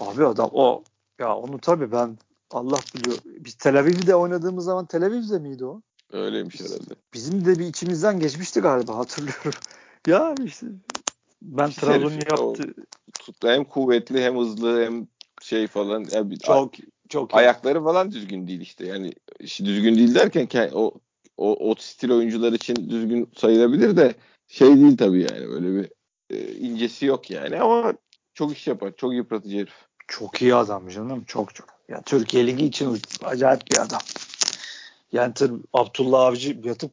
[0.00, 0.82] Abi adam o
[1.18, 2.18] ya onu tabii ben
[2.50, 3.16] Allah biliyor.
[3.24, 5.82] Biz Tel Aviv'de oynadığımız zaman Tel Aviv'de miydi o?
[6.12, 6.94] Öyleymiş herhalde.
[7.14, 9.52] Bizim de bir içimizden geçmişti galiba hatırlıyorum.
[10.06, 10.66] ya işte
[11.42, 12.74] ben Trabzon'un yaptı.
[13.42, 15.06] Hem kuvvetli hem hızlı hem
[15.42, 16.04] şey falan.
[16.12, 16.74] Ya bir- Çok
[17.08, 17.36] çok iyi.
[17.36, 18.86] ayakları falan düzgün değil işte.
[18.86, 20.94] Yani işte düzgün değil derken ke- o
[21.36, 24.14] o, o stil oyuncular için düzgün sayılabilir de
[24.48, 25.90] şey değil tabii yani böyle bir
[26.30, 27.94] e, incesi yok yani ama
[28.34, 28.92] çok iş yapar.
[28.96, 29.88] Çok yıpratıcı herif.
[30.08, 31.24] Çok iyi adam canım.
[31.24, 31.66] Çok çok.
[31.88, 34.00] Ya Türkiye Ligi için acayip bir adam.
[35.12, 36.92] Yani tabii Abdullah Avcı yatıp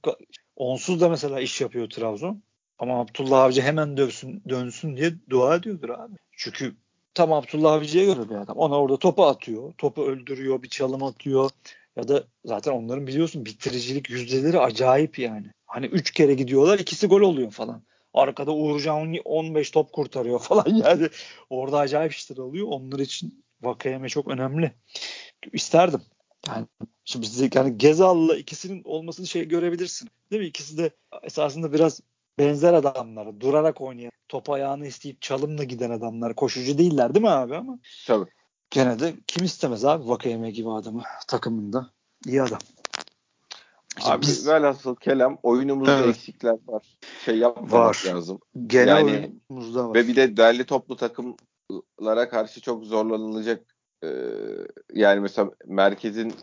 [0.56, 2.42] onsuz da mesela iş yapıyor Trabzon.
[2.80, 6.14] Ama Abdullah Avcı hemen dövsün, dönsün diye dua ediyordur abi.
[6.32, 6.76] Çünkü
[7.14, 8.58] tam Abdullah Avcı'ya göre bir adam.
[8.58, 9.74] Ona orada topu atıyor.
[9.78, 10.64] Topu öldürüyor.
[10.64, 11.50] Bir çalım atıyor.
[11.96, 15.48] Ya da zaten onların biliyorsun bitiricilik yüzdeleri acayip yani.
[15.66, 17.84] Hani 3 kere gidiyorlar ikisi gol oluyor falan.
[18.14, 21.10] Arkada Uğurcan 15 top kurtarıyor falan yani.
[21.50, 22.68] Orada acayip işler oluyor.
[22.70, 24.74] Onlar için Vakayeme çok önemli.
[25.54, 26.02] İsterdim.
[26.48, 26.68] Yani
[27.06, 30.10] şimdi size yani Gezal'la ikisinin olmasını şey görebilirsin.
[30.32, 30.48] Değil mi?
[30.48, 30.92] İkisi de
[31.24, 32.02] esasında biraz
[32.40, 33.40] benzer adamlar.
[33.40, 36.36] Durarak oynayan, top ayağını isteyip çalımla giden adamlar.
[36.36, 37.80] Koşucu değiller değil mi abi ama?
[38.08, 38.30] Tabii.
[38.70, 41.92] Gene de kim istemez abi Vakayeme gibi adamı takımında.
[42.26, 42.60] İyi adam.
[43.98, 46.08] İşte Abi biz velhasıl kelam oyunumuzda Evet.
[46.16, 46.98] eksikler var.
[47.26, 48.04] Şey yapmamak Var.
[48.08, 48.40] lazım.
[48.68, 49.04] gene yani-
[49.50, 49.96] oyunumuzda var.
[49.96, 53.76] Ve bir de derli toplu takımlara karşı çok zorlanılacak.
[54.04, 54.08] Ee,
[54.94, 56.34] yani mesela merkezin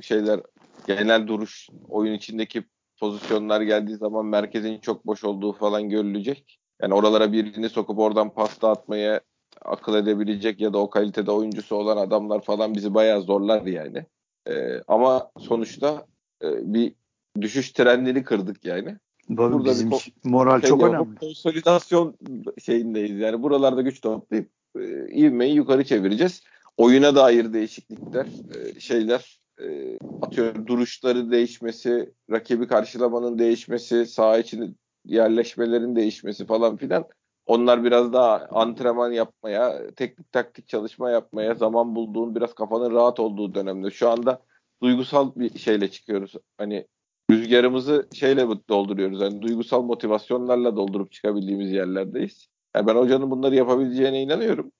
[0.00, 0.40] şeyler
[0.86, 2.64] genel duruş oyun içindeki
[3.00, 6.58] pozisyonlar geldiği zaman merkezin çok boş olduğu falan görülecek.
[6.82, 9.20] Yani oralara birini sokup oradan pasta atmaya
[9.64, 14.06] akıl edebilecek ya da o kalitede oyuncusu olan adamlar falan bizi bayağı zorlar yani.
[14.48, 16.06] Ee, ama sonuçta
[16.44, 16.92] e, bir
[17.40, 18.96] düşüş trendini kırdık yani.
[19.28, 21.18] Bak, burada bir bizim ko- moral Şey çok yapıp önemli.
[21.18, 22.16] Konsolidasyon
[22.64, 23.18] şeyindeyiz.
[23.18, 26.42] Yani buralarda güç toplayıp e, ivmeyi yukarı çevireceğiz.
[26.76, 34.66] Oyuna dair değişiklikler, e, şeyler, e, atıyorum duruşları değişmesi, rakibi karşılamanın değişmesi, saha içinde
[35.04, 37.04] yerleşmelerin değişmesi falan filan
[37.46, 43.54] onlar biraz daha antrenman yapmaya, teknik taktik çalışma yapmaya zaman bulduğun, biraz kafanın rahat olduğu
[43.54, 43.90] dönemde.
[43.90, 44.40] Şu anda
[44.84, 46.34] duygusal bir şeyle çıkıyoruz.
[46.58, 46.86] Hani
[47.30, 49.20] rüzgarımızı şeyle dolduruyoruz.
[49.20, 52.48] Hani duygusal motivasyonlarla doldurup çıkabildiğimiz yerlerdeyiz.
[52.76, 54.72] Yani ben hocanın bunları yapabileceğine inanıyorum.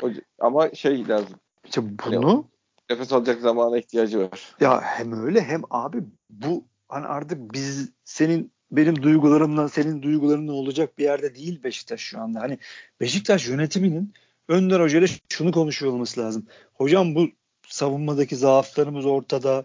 [0.00, 1.36] Hoca, ama şey lazım.
[1.64, 2.44] İşte bunu yani,
[2.90, 4.54] nefes alacak zamana ihtiyacı var.
[4.60, 5.98] Ya hem öyle hem abi
[6.30, 12.20] bu hani artık biz senin benim duygularımla senin duyguların olacak bir yerde değil Beşiktaş şu
[12.20, 12.40] anda.
[12.40, 12.58] Hani
[13.00, 14.14] Beşiktaş yönetiminin
[14.48, 16.46] Önder Hoca ile şunu konuşuyor olması lazım.
[16.74, 17.28] Hocam bu
[17.74, 19.64] savunmadaki zaaflarımız ortada.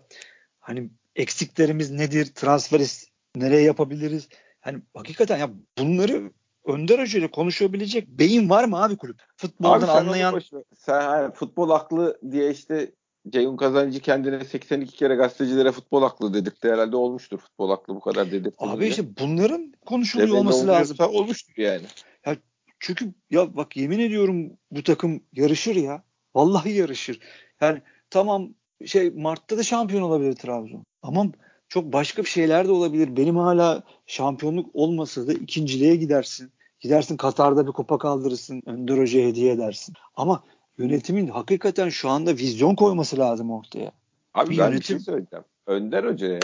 [0.60, 2.26] Hani eksiklerimiz nedir?
[2.26, 4.30] Transferiz nereye yapabiliriz?
[4.62, 6.32] Hani hakikaten ya bunları
[6.66, 9.22] Önder Hoca ile konuşabilecek beyin var mı abi kulüp?
[9.38, 10.42] Futboldan abi anlayan.
[10.78, 12.92] Sen hani futbol aklı diye işte
[13.30, 16.72] Ceyhun Kazancı kendine 82 kere gazetecilere futbol aklı dedirtti.
[16.72, 18.56] Herhalde olmuştur futbol aklı bu kadar dedirtti.
[18.58, 20.98] Abi işte bunların konuşuluyor olması lazım.
[21.00, 21.86] Olmuştur yani.
[22.26, 22.38] Ya
[22.80, 26.04] çünkü ya bak yemin ediyorum bu takım yarışır ya.
[26.36, 27.20] Vallahi yarışır.
[27.62, 28.50] Yani tamam
[28.86, 30.84] şey Mart'ta da şampiyon olabilir Trabzon.
[31.02, 31.26] Ama
[31.70, 33.18] çok başka bir şeyler de olabilir.
[33.18, 36.52] Benim hala şampiyonluk olmasa da ikinciliğe gidersin.
[36.80, 38.62] Gidersin Katar'da bir kupa kaldırırsın.
[38.66, 39.96] Önder Hoca'ya hediye edersin.
[40.16, 40.44] Ama
[40.78, 43.92] yönetimin hakikaten şu anda vizyon koyması lazım ortaya.
[44.34, 44.98] Abi bir ben yönetim...
[44.98, 45.46] bir şey söyleyeceğim.
[45.68, 46.40] Önder Hoca'ya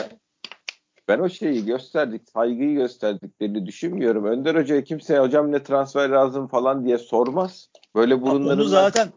[1.07, 4.26] ben o şeyi gösterdik, saygıyı gösterdiklerini düşünmüyorum.
[4.26, 7.70] Önder Hoca'ya kimse hocam ne transfer lazım falan diye sormaz.
[7.95, 9.09] Böyle burunlarını zaten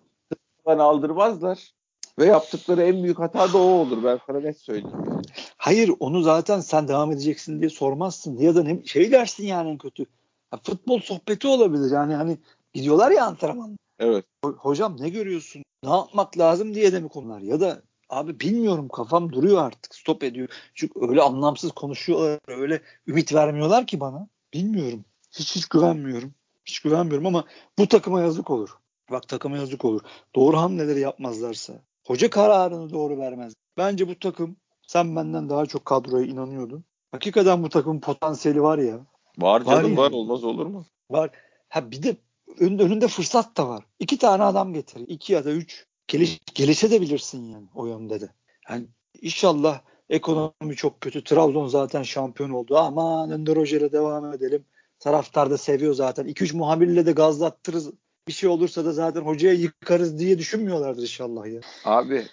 [0.66, 1.72] aldırmazlar.
[2.18, 4.04] Ve yaptıkları en büyük hata da o olur.
[4.04, 5.22] Ben sana net söyleyeyim.
[5.56, 8.36] Hayır onu zaten sen devam edeceksin diye sormazsın.
[8.36, 10.06] Ya da ne, şey dersin yani en kötü.
[10.52, 11.90] Ya, futbol sohbeti olabilir.
[11.90, 12.38] Yani hani
[12.74, 13.76] gidiyorlar ya antrenman.
[13.98, 14.24] Evet.
[14.44, 15.62] Hocam ne görüyorsun?
[15.84, 17.40] Ne yapmak lazım diye de mi konular?
[17.40, 19.94] Ya da abi bilmiyorum kafam duruyor artık.
[19.94, 20.48] Stop ediyor.
[20.74, 22.38] Çünkü öyle anlamsız konuşuyorlar.
[22.48, 24.28] Öyle ümit vermiyorlar ki bana.
[24.54, 25.04] Bilmiyorum.
[25.38, 26.34] Hiç hiç güvenmiyorum.
[26.64, 27.44] Hiç güvenmiyorum ama
[27.78, 28.70] bu takıma yazık olur.
[29.10, 30.00] Bak takıma yazık olur.
[30.34, 31.74] Doğru hamleleri yapmazlarsa.
[32.08, 33.54] Hoca kararını doğru vermez.
[33.76, 34.56] Bence bu takım
[34.86, 36.84] sen benden daha çok kadroya inanıyordun.
[37.10, 39.06] Hakikaten bu takımın potansiyeli var ya.
[39.38, 40.84] Var canım var, var olmaz olur mu?
[41.10, 41.30] Var.
[41.68, 42.16] Ha bir de
[42.60, 43.84] ön, önünde fırsat da var.
[43.98, 45.00] İki tane adam getir.
[45.08, 45.86] iki ya da üç.
[46.06, 48.28] Geliş, gelişe de bilirsin yani o yönde de.
[48.70, 48.86] Yani
[49.22, 49.80] inşallah
[50.10, 51.24] ekonomi çok kötü.
[51.24, 52.76] Trabzon zaten şampiyon oldu.
[52.78, 54.64] Aman Önder Hoca ile devam edelim.
[54.98, 56.26] Taraftar da seviyor zaten.
[56.26, 57.90] 2-3 muhabirle de gazlattırız.
[58.28, 61.60] Bir şey olursa da zaten hocaya yıkarız diye düşünmüyorlardır inşallah ya.
[61.84, 62.26] Abi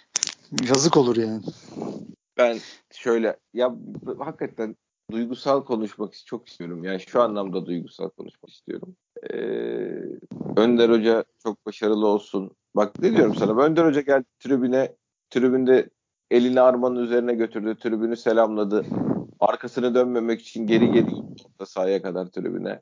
[0.68, 1.42] yazık olur yani.
[2.38, 2.58] Ben
[2.92, 3.76] şöyle ya
[4.18, 4.76] hakikaten
[5.10, 6.84] duygusal konuşmak çok istiyorum.
[6.84, 8.96] Yani şu anlamda duygusal konuşmak istiyorum.
[9.30, 9.36] Ee,
[10.56, 12.50] Önder Hoca çok başarılı olsun.
[12.74, 13.62] Bak ne diyorum sana.
[13.62, 14.96] Önder Hoca geldi tribüne.
[15.30, 15.90] Tribünde
[16.30, 17.76] elini armanın üzerine götürdü.
[17.82, 18.86] Tribünü selamladı.
[19.40, 21.10] Arkasını dönmemek için geri geri
[21.44, 22.80] orta sahaya kadar tribüne.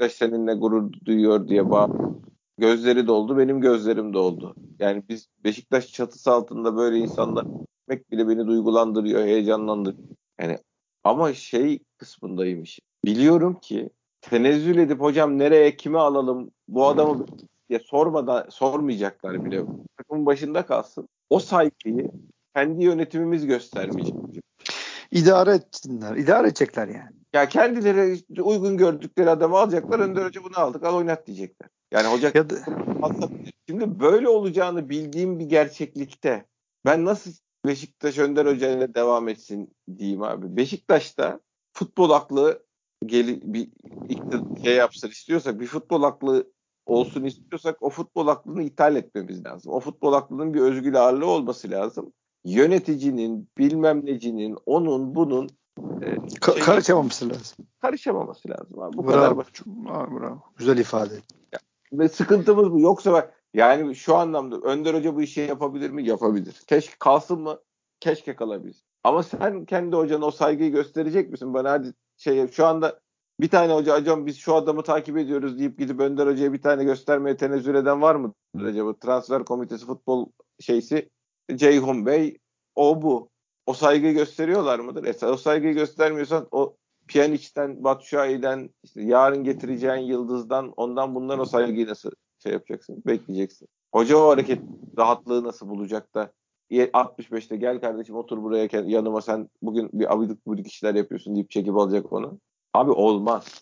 [0.00, 1.88] Beşiktaş seninle gurur duyuyor diye bağ
[2.58, 3.38] gözleri doldu.
[3.38, 4.54] Benim gözlerim doldu.
[4.78, 10.08] Yani biz Beşiktaş çatısı altında böyle insanlar gitmek bile beni duygulandırıyor, heyecanlandırıyor.
[10.40, 10.58] Yani
[11.04, 12.82] ama şey kısmındayım işin.
[13.04, 13.90] Biliyorum ki
[14.20, 17.26] tenezzül edip hocam nereye kimi alalım bu adamı
[17.68, 19.64] diye sormadan sormayacaklar bile.
[19.96, 21.08] Takımın başında kalsın.
[21.30, 22.10] O saygıyı
[22.56, 24.14] kendi yönetimimiz göstermeyecek.
[25.10, 26.16] İdare etsinler.
[26.16, 27.16] İdare edecekler yani.
[27.36, 29.98] Ya kendileri uygun gördükleri adamı alacaklar.
[29.98, 31.70] Önder Hoca bunu aldık al oynat diyecekler.
[31.92, 32.56] Yani hoca ya da...
[33.68, 36.46] şimdi böyle olacağını bildiğim bir gerçeklikte
[36.86, 37.32] ben nasıl
[37.66, 40.56] Beşiktaş Önder Hoca ile devam etsin diyeyim abi.
[40.56, 41.40] Beşiktaş'ta
[41.72, 42.62] futbol aklı
[43.06, 43.68] gel bir
[44.64, 46.52] şey yapsın istiyorsak bir futbol aklı
[46.86, 49.72] olsun istiyorsak o futbol aklını ithal etmemiz lazım.
[49.72, 52.12] O futbol aklının bir özgül ağırlığı olması lazım.
[52.44, 55.50] Yöneticinin, bilmem necinin, onun, bunun
[56.40, 57.66] Ka- şey, karışamaması lazım.
[57.80, 58.96] Karışamaması lazım abi.
[58.96, 59.66] Bu bravo, kadar basit.
[59.66, 60.38] Bravo.
[60.56, 61.14] Güzel ifade.
[61.52, 61.58] Ya,
[61.92, 62.80] ve sıkıntımız bu.
[62.80, 66.08] Yoksa bak yani şu anlamda Önder Hoca bu işi yapabilir mi?
[66.08, 66.62] Yapabilir.
[66.66, 67.58] Keşke kalsın mı?
[68.00, 68.76] Keşke kalabilir.
[69.04, 71.54] Ama sen kendi hocana o saygıyı gösterecek misin?
[71.54, 73.00] Bana hadi şey şu anda
[73.40, 76.84] bir tane hoca hocam biz şu adamı takip ediyoruz deyip gidip Önder Hoca'ya bir tane
[76.84, 78.94] göstermeye tenezzül eden var mı acaba?
[78.96, 80.26] Transfer komitesi futbol
[80.60, 81.10] şeysi
[81.54, 82.38] Ceyhun Bey
[82.74, 83.30] o bu.
[83.66, 85.22] O saygıyı gösteriyorlar mıdır?
[85.22, 86.76] E, o saygıyı göstermiyorsan o
[87.08, 92.10] Pjanic'ten, Batshuayi'den, işte yarın getireceğin Yıldız'dan ondan bundan o saygıyı nasıl
[92.42, 93.02] şey yapacaksın?
[93.06, 93.68] Bekleyeceksin.
[93.92, 94.60] Hoca o hareket
[94.98, 96.32] rahatlığı nasıl bulacak da
[96.70, 101.76] 65'te gel kardeşim otur buraya yanıma sen bugün bir abidik budik işler yapıyorsun deyip çekip
[101.76, 102.38] alacak onu.
[102.74, 103.60] Abi olmaz.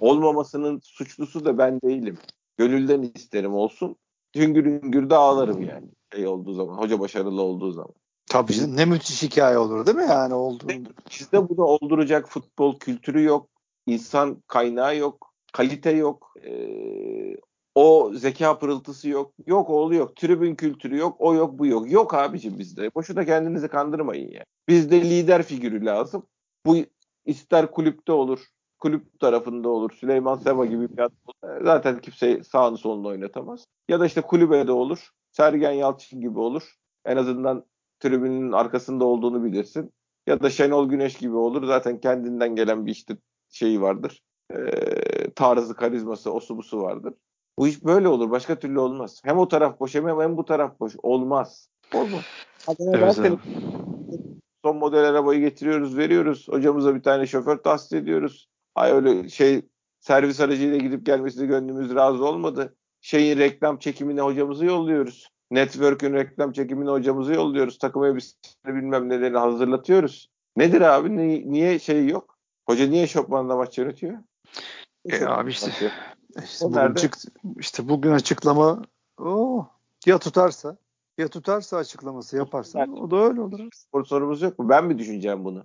[0.00, 2.18] Olmamasının suçlusu da ben değilim.
[2.56, 3.96] Gönülden isterim olsun.
[4.36, 5.88] Hüngür hüngür de ağlarım yani.
[6.14, 6.78] Şey olduğu zaman.
[6.78, 7.94] Hoca başarılı olduğu zaman.
[8.30, 10.70] Tabii canım, ne müthiş hikaye olur değil mi yani olduğunu.
[11.10, 13.48] Bizde bunu olduracak futbol kültürü yok.
[13.86, 15.32] insan kaynağı yok.
[15.52, 16.34] Kalite yok.
[16.44, 17.36] Ee,
[17.74, 19.32] o zeka pırıltısı yok.
[19.46, 20.16] Yok oğlu yok.
[20.16, 21.16] Tribün kültürü yok.
[21.18, 21.90] O yok bu yok.
[21.92, 22.94] Yok abicim bizde.
[22.94, 24.44] Boşuna kendinizi kandırmayın ya.
[24.68, 26.26] Bizde lider figürü lazım.
[26.66, 26.76] Bu
[27.24, 28.40] ister kulüpte olur,
[28.78, 29.90] kulüp tarafında olur.
[29.90, 31.16] Süleyman Seba gibi bir adam
[31.64, 33.64] zaten kimse sağını solunu oynatamaz.
[33.88, 35.10] Ya da işte kulübede olur.
[35.32, 36.74] Sergen Yalçın gibi olur.
[37.04, 37.64] En azından
[38.00, 39.92] tribünün arkasında olduğunu bilirsin.
[40.26, 41.66] Ya da Şenol Güneş gibi olur.
[41.66, 43.16] Zaten kendinden gelen bir işte
[43.48, 44.22] şeyi vardır.
[44.54, 47.14] Ee, tarzı, karizması, osu busu vardır.
[47.58, 48.30] Bu iş böyle olur.
[48.30, 49.20] Başka türlü olmaz.
[49.24, 50.96] Hem o taraf boş hem, hem bu taraf boş.
[51.02, 51.68] Olmaz.
[51.94, 52.24] Olmaz.
[52.78, 53.38] Evet, evet.
[54.64, 56.48] Son model arabayı getiriyoruz, veriyoruz.
[56.48, 58.48] Hocamıza bir tane şoför tahsis ediyoruz.
[58.74, 59.62] Ay öyle şey
[60.00, 62.76] servis aracıyla gidip gelmesine gönlümüz razı olmadı.
[63.00, 65.28] Şeyin reklam çekimine hocamızı yolluyoruz.
[65.50, 67.78] Network'ün reklam çekimine hocamızı yolluyoruz.
[67.78, 70.30] Takım elbisesini bilmem neleri hazırlatıyoruz.
[70.56, 71.16] Nedir abi?
[71.16, 72.38] Ni- niye şey yok?
[72.66, 74.18] Hoca niye şopmanla maç yönetiyor?
[75.08, 75.92] E abi işte,
[76.44, 77.28] işte, bugün çıktı,
[77.58, 78.82] işte bugün açıklama
[79.18, 79.66] o
[80.06, 80.76] ya tutarsa
[81.18, 83.68] ya tutarsa açıklaması yaparsan o da öyle olur.
[83.74, 84.68] Spor sorumuz yok mu?
[84.68, 85.64] Ben mi düşüneceğim bunu?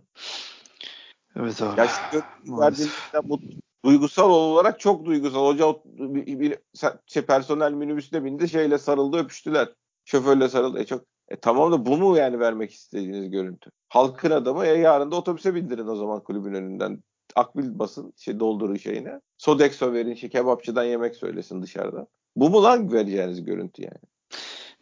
[1.36, 1.80] Evet abi.
[1.80, 3.48] Ya şu mutlu,
[3.86, 5.48] duygusal olarak çok duygusal.
[5.48, 6.58] Hoca bir, bir,
[7.08, 9.70] şey, personel minibüsüne bindi şeyle sarıldı öpüştüler.
[10.06, 10.80] Şoförle sarıldı.
[10.80, 13.72] E çok e tamam da bu mu yani vermek istediğiniz görüntü?
[13.90, 17.04] Halkın adamı ya yarın da otobüse bindirin o zaman kulübün önünden.
[17.36, 19.22] Akbil basın şey doldurun şeyine.
[19.38, 22.08] Sodexo verin şey kebapçıdan yemek söylesin dışarıdan.
[22.36, 24.02] Bu mu lan vereceğiniz görüntü yani?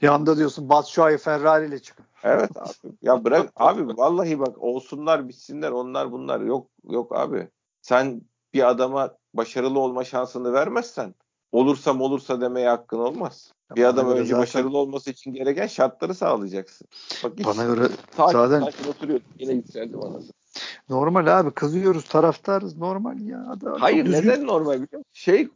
[0.02, 2.06] Yanında diyorsun Batshuayi Ferrari ile çıkın.
[2.24, 2.94] Evet abi.
[3.02, 7.48] Ya bırak abi vallahi bak olsunlar bitsinler onlar bunlar yok yok abi.
[7.82, 8.22] Sen
[8.54, 11.16] bir adama başarılı olma şansını vermezsen
[11.52, 13.54] olursam olursa demeye hakkın olmaz.
[13.70, 14.42] Ya bir adam önce zaten...
[14.42, 16.88] başarılı olması için gereken şartları sağlayacaksın.
[17.24, 17.88] Bak bana göre
[18.18, 19.20] sakin, zaten sakin oturuyor.
[19.40, 20.20] Yine yükseldi bana.
[20.90, 23.46] Normal abi kızıyoruz taraftarız normal ya.
[23.50, 24.48] Adam, Hayır neden düzgün...
[24.48, 25.06] normal biliyor musun?
[25.14, 25.48] Şey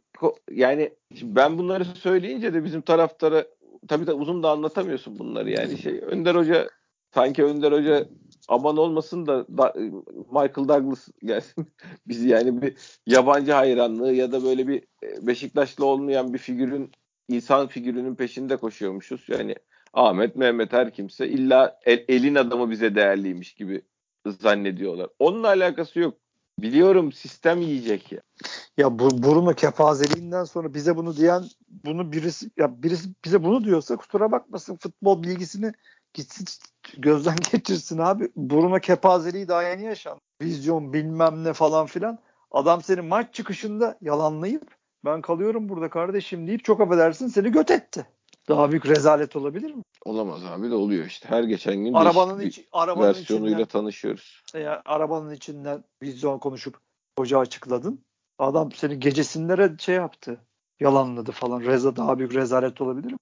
[0.50, 3.44] yani ben bunları söyleyince de bizim taraftara
[3.88, 5.98] tabii de uzun da anlatamıyorsun bunları yani şey.
[5.98, 6.68] Önder Hoca
[7.14, 8.08] sanki Önder Hoca
[8.48, 9.46] aman olmasın da,
[10.30, 11.66] Michael Douglas gelsin.
[12.06, 16.92] Biz yani bir yabancı hayranlığı ya da böyle bir e, Beşiktaşlı olmayan bir figürün
[17.28, 19.24] insan figürünün peşinde koşuyormuşuz.
[19.28, 19.54] Yani
[19.92, 23.82] Ahmet, Mehmet her kimse illa el, elin adamı bize değerliymiş gibi
[24.26, 25.08] zannediyorlar.
[25.18, 26.14] Onunla alakası yok.
[26.58, 28.20] Biliyorum sistem yiyecek ya.
[28.76, 31.44] Ya bu Bruno kefazeliğinden sonra bize bunu diyen
[31.84, 35.72] bunu birisi ya birisi bize bunu diyorsa kusura bakmasın futbol bilgisini
[36.14, 36.46] gitsin
[36.98, 38.30] gözden geçirsin abi.
[38.36, 40.20] Bruno kepazeliği daha yeni yaşandı.
[40.42, 42.18] Vizyon bilmem ne falan filan.
[42.50, 48.06] Adam seni maç çıkışında yalanlayıp ben kalıyorum burada kardeşim deyip çok affedersin seni göt etti.
[48.48, 49.82] Daha büyük rezalet olabilir mi?
[50.04, 51.28] Olamaz abi de oluyor işte.
[51.28, 54.42] Her geçen gün arabanın içi, arabanın versiyonuyla içinden, tanışıyoruz.
[54.54, 56.78] Ya, arabanın içinden vizyon konuşup
[57.18, 58.04] hoca açıkladın.
[58.38, 60.40] Adam seni gecesinlere şey yaptı.
[60.80, 61.60] Yalanladı falan.
[61.60, 63.18] Reza daha büyük rezalet olabilir mi?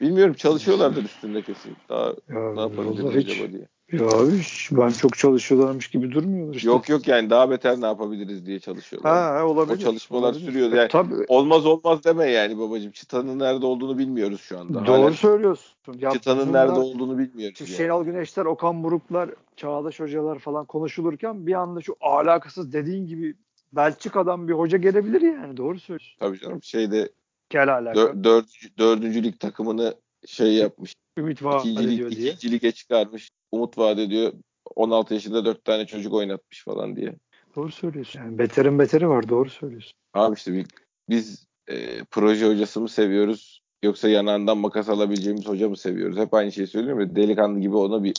[0.00, 1.76] Bilmiyorum çalışıyorlardır üstünde kesin.
[1.88, 3.68] Daha ya, ne yapabiliriz hiç, acaba diye.
[3.92, 6.68] Ya hiç, ben çok çalışıyorlarmış gibi durmuyorlar işte.
[6.68, 9.12] Yok yok yani daha beter ne yapabiliriz diye çalışıyorlar.
[9.12, 9.76] Ha olabilir.
[9.76, 10.44] O çalışmalar olabilir.
[10.46, 10.72] sürüyor.
[10.72, 11.14] Yani Tabii.
[11.28, 12.92] olmaz olmaz deme yani babacığım.
[12.92, 14.86] Çıtanın nerede olduğunu bilmiyoruz şu anda.
[14.86, 15.74] Doğru Hala söylüyorsun.
[15.98, 17.60] Ya çıtanın nerede olduğunu bilmiyoruz.
[17.60, 17.70] Yani.
[17.70, 23.34] Şenol Güneşler, Okan Buruklar, Çağdaş Hocalar falan konuşulurken bir anda şu alakasız dediğin gibi
[23.72, 25.56] Belçika'dan bir hoca gelebilir yani.
[25.56, 26.18] Doğru söylüyorsun.
[26.18, 26.62] Tabii canım.
[26.62, 27.08] Şeyde
[27.50, 28.24] Kel alaka.
[28.24, 28.44] Dör,
[28.78, 29.94] dördüncü, lig takımını
[30.26, 30.94] şey yapmış.
[31.18, 32.32] Ümit vaat ediyor diye.
[32.32, 33.30] İkinci lige çıkarmış.
[33.52, 34.32] Umut vaat ediyor.
[34.76, 37.14] 16 yaşında 4 tane çocuk oynatmış falan diye.
[37.56, 38.20] Doğru söylüyorsun.
[38.20, 39.28] Yani beterin beteri var.
[39.28, 39.92] Doğru söylüyorsun.
[40.14, 40.66] Abi işte biz,
[41.08, 46.18] biz e, proje hocası mı seviyoruz yoksa yanağından makas alabileceğimiz hoca mı seviyoruz?
[46.18, 47.16] Hep aynı şeyi söylüyorum ya.
[47.16, 48.14] Delikanlı gibi ona bir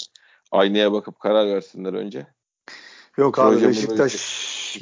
[0.51, 2.28] aynaya bakıp karar versinler önce.
[3.17, 4.13] Yok abi proje Beşiktaş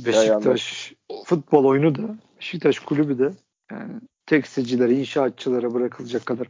[0.06, 0.94] Beşiktaş
[1.26, 3.32] futbol oyunu da Beşiktaş kulübü de
[3.72, 3.94] yani
[4.26, 6.47] tekstilcilere, inşaatçılara bırakılacak kadar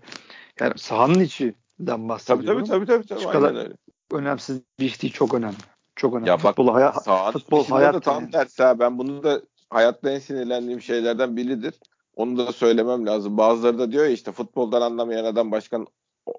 [0.60, 2.66] yani sahanın içinden bahsediyorum.
[2.66, 3.08] Tabii tabii tabii.
[3.08, 3.74] tabii, Şu kadar öyle.
[4.12, 5.56] önemsiz bir iş değil, çok önemli.
[5.96, 6.30] Çok önemli.
[6.30, 7.94] Ya futbol, bak, haya, sahanın futbol hayat.
[7.94, 8.32] Da tam yani.
[8.32, 8.80] tersi ha.
[8.80, 11.74] Ben bunu da hayatta en sinirlendiğim şeylerden biridir.
[12.16, 13.38] Onu da söylemem lazım.
[13.38, 15.88] Bazıları da diyor ya işte futboldan anlamayan adam başkan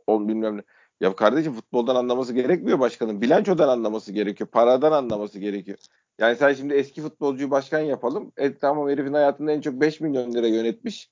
[0.07, 0.63] ol bilmem ne.
[1.01, 3.21] Ya kardeşim futboldan anlaması gerekmiyor başkanın.
[3.21, 4.51] Bilançodan anlaması gerekiyor.
[4.51, 5.79] Paradan anlaması gerekiyor.
[6.19, 8.33] Yani sen şimdi eski futbolcuyu başkan yapalım.
[8.37, 11.11] E tamam herifin hayatında en çok 5 milyon lira yönetmiş.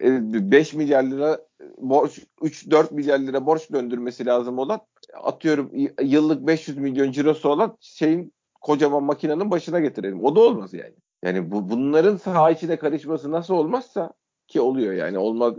[0.00, 1.40] 5 e, milyar lira
[1.78, 4.80] borç 3-4 milyar lira borç döndürmesi lazım olan
[5.22, 5.72] atıyorum
[6.02, 10.24] yıllık 500 milyon cirosu olan şeyin kocaman makinenin başına getirelim.
[10.24, 10.94] O da olmaz yani.
[11.24, 14.12] Yani bu bunların saha içine karışması nasıl olmazsa
[14.46, 15.54] ki oluyor yani olmaz.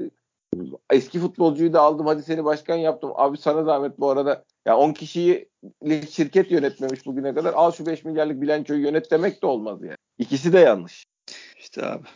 [0.89, 3.11] Eski futbolcuyu da aldım hadi seni başkan yaptım.
[3.15, 5.49] Abi sana zahmet bu arada Ya 10 kişiyi
[6.09, 7.53] şirket yönetmemiş bugüne kadar.
[7.53, 9.97] Al şu 5 milyarlık bilançoyu yönet demek de olmaz yani.
[10.17, 11.05] İkisi de yanlış.
[11.57, 12.07] İşte abi.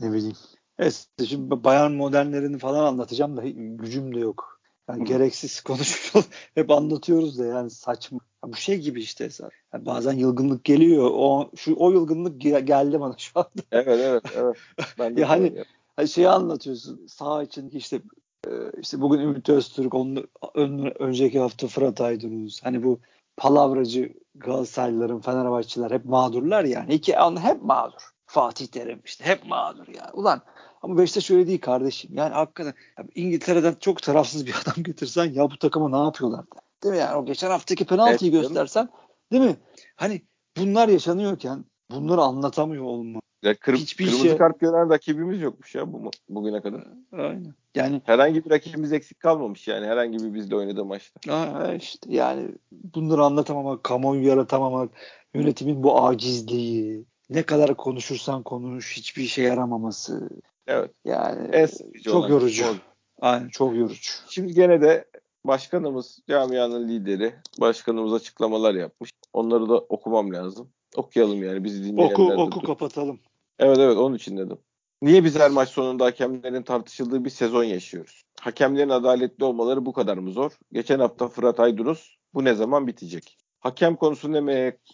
[0.00, 0.36] Ne bileyim.
[0.78, 4.60] Evet şimdi bayan modernlerini falan anlatacağım da gücüm de yok.
[4.88, 5.04] Yani Hı.
[5.04, 6.30] gereksiz konuşuyoruz.
[6.54, 8.18] Hep anlatıyoruz da yani saçma.
[8.44, 9.28] Ya bu şey gibi işte.
[9.72, 11.10] Yani bazen yılgınlık geliyor.
[11.12, 13.48] O şu o yılgınlık geldi bana şu anda.
[13.72, 14.56] Evet evet evet.
[14.98, 15.64] Ben de yani
[15.96, 17.06] hani şeyi anlatıyorsun.
[17.06, 18.00] Sağ için işte
[18.46, 18.50] e,
[18.80, 22.62] işte bugün Ümit Öztürk, onun ön, önceki hafta Fırat Aydınus.
[22.62, 23.00] Hani bu
[23.36, 26.94] palavracı Galatasaraylıların, Fenerbahçeliler hep mağdurlar yani.
[26.94, 28.14] İki an hep mağdur.
[28.26, 30.10] Fatih Terim işte hep mağdur ya.
[30.12, 30.42] Ulan
[30.84, 32.10] ama Beşiktaş öyle değil kardeşim.
[32.14, 36.44] Yani hakikaten ya İngiltere'den çok tarafsız bir adam getirsen ya bu takıma ne yapıyorlar.
[36.82, 38.88] Değil mi yani o geçen haftaki penaltıyı evet, göstersen
[39.32, 39.56] değil mi?
[39.96, 40.22] Hani
[40.56, 43.20] bunlar yaşanıyorken bunları anlatamıyor olma.
[43.42, 44.36] Ya kır, Hiçbir kırmızı şey...
[44.36, 46.84] kart gören rakibimiz yokmuş ya bu, bugüne kadar.
[47.12, 47.54] Aynen.
[47.74, 51.34] Yani herhangi bir rakibimiz eksik kalmamış yani herhangi bir bizle oynadığı maçta.
[51.34, 54.90] Aa, işte yani bunları anlatamamak, kamuoyu yaratamamak,
[55.34, 60.28] yönetimin bu acizliği, ne kadar konuşursan konuş hiçbir işe yaramaması.
[60.66, 60.90] Evet.
[61.04, 61.68] Yani en
[62.04, 62.64] çok yorucu.
[62.66, 62.74] O.
[63.20, 64.12] Aynen çok yorucu.
[64.28, 65.04] Şimdi gene de
[65.44, 69.10] başkanımız camianın lideri başkanımız açıklamalar yapmış.
[69.32, 70.70] Onları da okumam lazım.
[70.96, 72.14] Okuyalım yani bizi dinleyenler.
[72.14, 72.66] Oku oku dur.
[72.66, 73.20] kapatalım.
[73.58, 74.58] Evet evet onun için dedim.
[75.02, 78.22] Niye biz her maç sonunda hakemlerin tartışıldığı bir sezon yaşıyoruz?
[78.40, 80.52] Hakemlerin adaletli olmaları bu kadar mı zor?
[80.72, 83.38] Geçen hafta Fırat Aydınus bu ne zaman bitecek?
[83.60, 84.40] Hakem konusu ne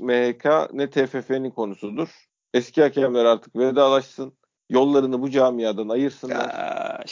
[0.01, 2.29] MHK ne TFF'nin konusudur.
[2.55, 4.33] Eski hakemler artık vedalaşsın.
[4.71, 6.49] Yollarını bu camiadan ayırsınlar.
[6.49, 7.05] Ya,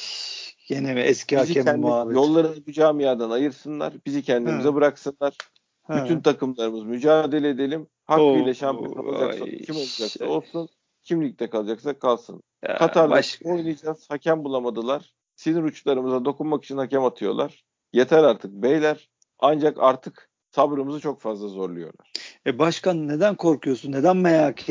[0.68, 2.16] Yine mi eski bizi hakem kendi, muhabbeti?
[2.16, 3.92] Yollarını bu camiadan ayırsınlar.
[4.06, 4.74] Bizi kendimize ha.
[4.74, 5.36] bıraksınlar.
[5.82, 6.04] Ha.
[6.04, 7.86] Bütün takımlarımız mücadele edelim.
[8.04, 10.68] Hakkıyla şampiyon olacaksa kim olacaksa olsun.
[11.02, 12.42] Kimlikte kalacaksa kalsın.
[12.68, 14.06] Ya, Katar'da oynayacağız.
[14.10, 15.14] Hakem bulamadılar.
[15.36, 17.64] Sinir uçlarımıza dokunmak için hakem atıyorlar.
[17.92, 19.10] Yeter artık beyler.
[19.38, 22.12] Ancak artık sabrımızı çok fazla zorluyorlar.
[22.46, 23.92] E başkan neden korkuyorsun?
[23.92, 24.68] Neden merak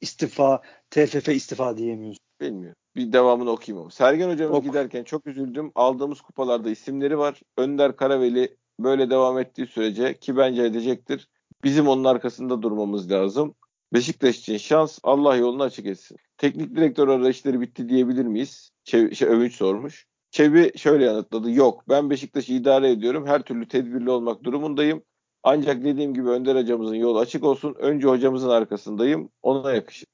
[0.00, 2.24] istifa, TFF istifa diyemiyorsun?
[2.40, 2.76] Bilmiyorum.
[2.96, 3.90] Bir devamını okuyayım ama.
[3.90, 4.66] Sergen hocamız Oku.
[4.66, 5.72] giderken çok üzüldüm.
[5.74, 7.40] Aldığımız kupalarda isimleri var.
[7.56, 11.28] Önder Karaveli böyle devam ettiği sürece ki bence edecektir.
[11.64, 13.54] Bizim onun arkasında durmamız lazım.
[13.94, 16.16] Beşiktaş için şans Allah yolunu açık etsin.
[16.36, 18.70] Teknik direktör arayışları bitti diyebilir miyiz?
[18.84, 20.06] Çev şey, Övünç sormuş.
[20.30, 21.50] Çevi şöyle yanıtladı.
[21.50, 23.26] Yok ben Beşiktaş'ı idare ediyorum.
[23.26, 25.02] Her türlü tedbirli olmak durumundayım.
[25.50, 27.74] Ancak dediğim gibi Önder hocamızın yolu açık olsun.
[27.78, 29.30] Önce hocamızın arkasındayım.
[29.42, 30.06] Ona yakışır.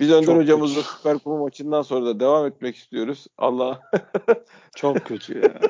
[0.00, 0.92] Biz Önder Çok hocamızla kötü.
[0.96, 3.26] Süper Kupa maçından sonra da devam etmek istiyoruz.
[3.38, 3.80] Allah.
[4.76, 5.60] Çok kötü ya.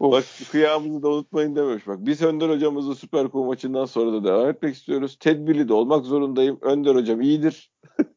[0.00, 1.86] Bak kıyamımızı da unutmayın dememiş.
[1.86, 5.16] Bak biz Önder hocamızla Süper Kupa maçından sonra da devam etmek istiyoruz.
[5.20, 6.58] Tedbirli de olmak zorundayım.
[6.60, 7.72] Önder hocam iyidir.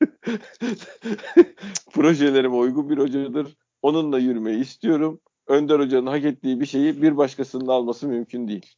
[1.91, 3.57] Projelerime uygun bir hocadır.
[3.81, 5.19] Onunla yürümeyi istiyorum.
[5.47, 8.75] Önder hocanın hak ettiği bir şeyi bir başkasının alması mümkün değil.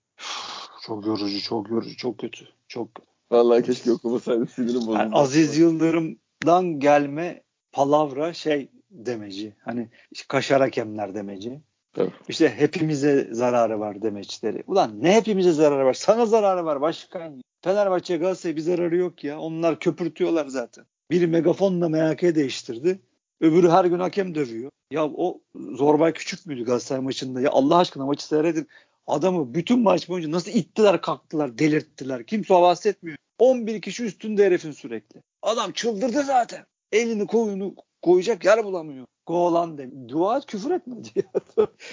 [0.82, 2.46] Çok yorucu, çok yorucu, çok kötü.
[2.68, 2.90] Çok
[3.32, 4.98] Vallahi keşke okumasaydım sinirim bozuldu.
[4.98, 9.56] Yani Aziz Yıldırım'dan gelme palavra şey demeci.
[9.64, 9.90] Hani
[10.28, 11.62] kaşar hakemler demeci.
[11.98, 12.14] Evet.
[12.30, 14.64] İşte hepimize zararı var demeçleri.
[14.68, 15.94] Ulan ne hepimize zararı var?
[15.94, 17.42] Sana zararı var başkan.
[17.62, 19.40] Fenerbahçe Galatasaray bir zararı yok ya.
[19.40, 20.86] Onlar köpürtüyorlar zaten.
[21.12, 23.00] Biri megafonla MHK değiştirdi.
[23.42, 24.72] Öbürü her gün hakem dövüyor.
[24.92, 27.42] Ya o Zorbay Küçük müydü Galatasaray maçında?
[27.42, 28.68] Ya Allah aşkına maçı seyredin.
[29.10, 32.26] Adamı bütün maç boyunca nasıl ittiler kalktılar delirttiler.
[32.26, 33.18] Kimse havas etmiyor.
[33.40, 35.22] 11 kişi üstünde herifin sürekli.
[35.42, 36.66] Adam çıldırdı zaten.
[36.92, 39.06] Elini koyunu koyacak yer bulamıyor.
[39.28, 39.90] Golan de.
[40.10, 41.10] Dua et küfür etmedi.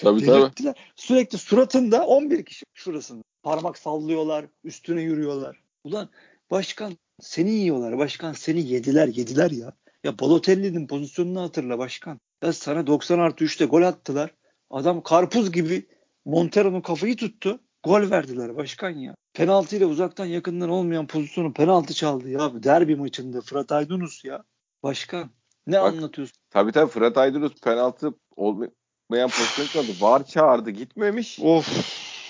[0.00, 0.74] tabii tabii.
[0.96, 3.22] Sürekli suratında 11 kişi şurasında.
[3.42, 4.46] Parmak sallıyorlar.
[4.64, 5.60] Üstüne yürüyorlar.
[5.84, 6.08] Ulan
[6.50, 7.98] başkan seni yiyorlar.
[7.98, 9.72] Başkan seni yediler yediler ya.
[10.04, 12.20] Ya Balotelli'nin pozisyonunu hatırla başkan.
[12.42, 14.34] Ya sana 90 artı 3'te gol attılar.
[14.70, 15.86] Adam karpuz gibi
[16.26, 17.60] Montero'nun kafayı tuttu.
[17.84, 19.14] Gol verdiler başkan ya.
[19.34, 22.62] Penaltıyla uzaktan yakından olmayan pozisyonu penaltı çaldı ya.
[22.62, 24.44] Derbi maçında Fırat Aydınus ya.
[24.82, 25.30] Başkan
[25.66, 26.36] ne Bak, anlatıyorsun?
[26.50, 30.00] Tabii tabii Fırat Aydınus penaltı olmayan pozisyon çaldı.
[30.00, 31.38] Var çağırdı gitmemiş.
[31.42, 31.68] Of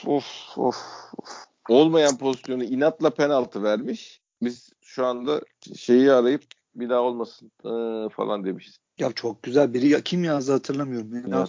[0.07, 0.59] of of.
[0.59, 0.76] of.
[1.68, 4.20] Olmayan pozisyonu inatla penaltı vermiş.
[4.42, 5.40] Biz şu anda
[5.76, 6.42] şeyi arayıp
[6.74, 8.78] bir daha olmasın ee, falan demişiz.
[8.99, 11.14] Ya çok güzel biri ya kim yazdı hatırlamıyorum.
[11.14, 11.44] Ne, ne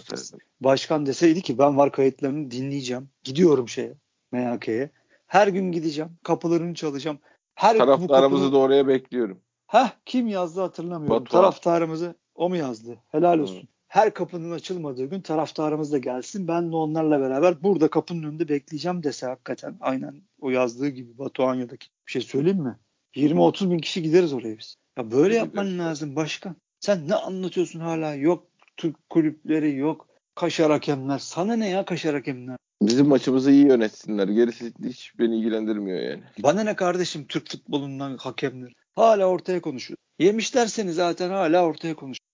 [0.60, 3.08] Başkan deseydi ki ben var kayıtlarını dinleyeceğim.
[3.24, 3.94] Gidiyorum şeye
[4.32, 4.90] MHK'ye.
[5.26, 6.10] Her gün gideceğim.
[6.22, 7.18] Kapılarını çalacağım.
[7.54, 8.52] Her Taraftarımızı kapını...
[8.52, 9.40] da oraya bekliyorum.
[9.66, 11.20] Heh kim yazdı hatırlamıyorum.
[11.20, 11.42] Batuhan.
[11.42, 12.98] Taraftarımızı o mu yazdı?
[13.08, 13.62] Helal olsun.
[13.62, 13.66] Hı.
[13.88, 16.48] Her kapının açılmadığı gün taraftarımız da gelsin.
[16.48, 19.76] Ben de onlarla beraber burada kapının önünde bekleyeceğim dese hakikaten.
[19.80, 22.76] Aynen o yazdığı gibi Batuhanya'daki bir şey söyleyeyim mi?
[23.16, 24.76] 20-30 bin kişi gideriz oraya biz.
[24.98, 26.56] Ya böyle yapman lazım başkan.
[26.88, 28.14] Sen ne anlatıyorsun hala?
[28.14, 30.06] Yok Türk kulüpleri yok.
[30.34, 31.18] Kaşar hakemler.
[31.18, 32.56] Sana ne ya kaşar hakemler?
[32.82, 34.28] Bizim maçımızı iyi yönetsinler.
[34.28, 36.22] Gerisi hiç beni ilgilendirmiyor yani.
[36.38, 38.72] Bana ne kardeşim Türk futbolundan hakemler.
[38.94, 39.98] Hala ortaya konuşuyor.
[40.18, 42.28] Yemişler seni zaten hala ortaya konuşuyor.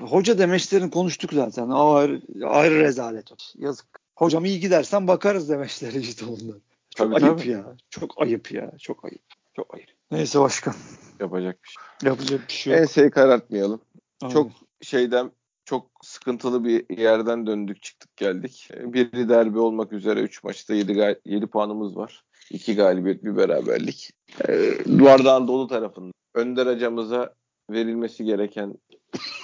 [0.00, 1.68] Hoca demeçlerini konuştuk zaten.
[1.68, 3.32] O ayrı, ayrı rezalet.
[3.32, 3.36] o.
[3.58, 3.86] Yazık.
[4.16, 6.58] Hocam iyi gidersen bakarız demeçleri işte onlar.
[6.96, 7.50] Çok Tabii, ayıp tabii.
[7.50, 7.76] ya.
[7.90, 8.72] Çok ayıp ya.
[8.78, 9.22] Çok ayıp.
[9.56, 9.99] Çok ayıp.
[10.10, 10.74] Neyse başkan.
[11.20, 12.08] Yapacak bir şey.
[12.08, 12.82] Yapacak bir şey yok.
[12.82, 13.80] Enseyi karartmayalım.
[14.22, 14.34] Aynen.
[14.34, 14.50] Çok
[14.82, 15.30] şeyden
[15.64, 18.68] çok sıkıntılı bir yerden döndük çıktık geldik.
[18.74, 22.24] Biri derbi olmak üzere 3 maçta 7, 7 puanımız var.
[22.50, 24.10] 2 galibiyet bir beraberlik.
[24.48, 26.12] Ee, Duvardağın dolu tarafında.
[26.34, 27.34] Önder hocamıza
[27.70, 28.74] verilmesi gereken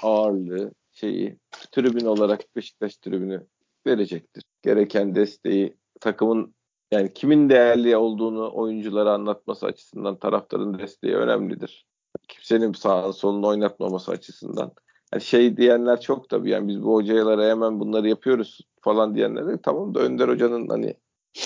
[0.03, 1.39] ağırlığı şeyi
[1.73, 3.47] tribün olarak Beşiktaş tribünü
[3.87, 4.45] verecektir.
[4.63, 6.55] Gereken desteği takımın
[6.91, 11.87] yani kimin değerli olduğunu oyunculara anlatması açısından taraftarın desteği önemlidir.
[12.29, 14.73] Kimsenin sağını solunu oynatmaması açısından.
[15.13, 19.63] Yani şey diyenler çok tabii yani biz bu hocalara hemen bunları yapıyoruz falan diyenler de
[19.63, 20.95] tamam da Önder Hoca'nın hani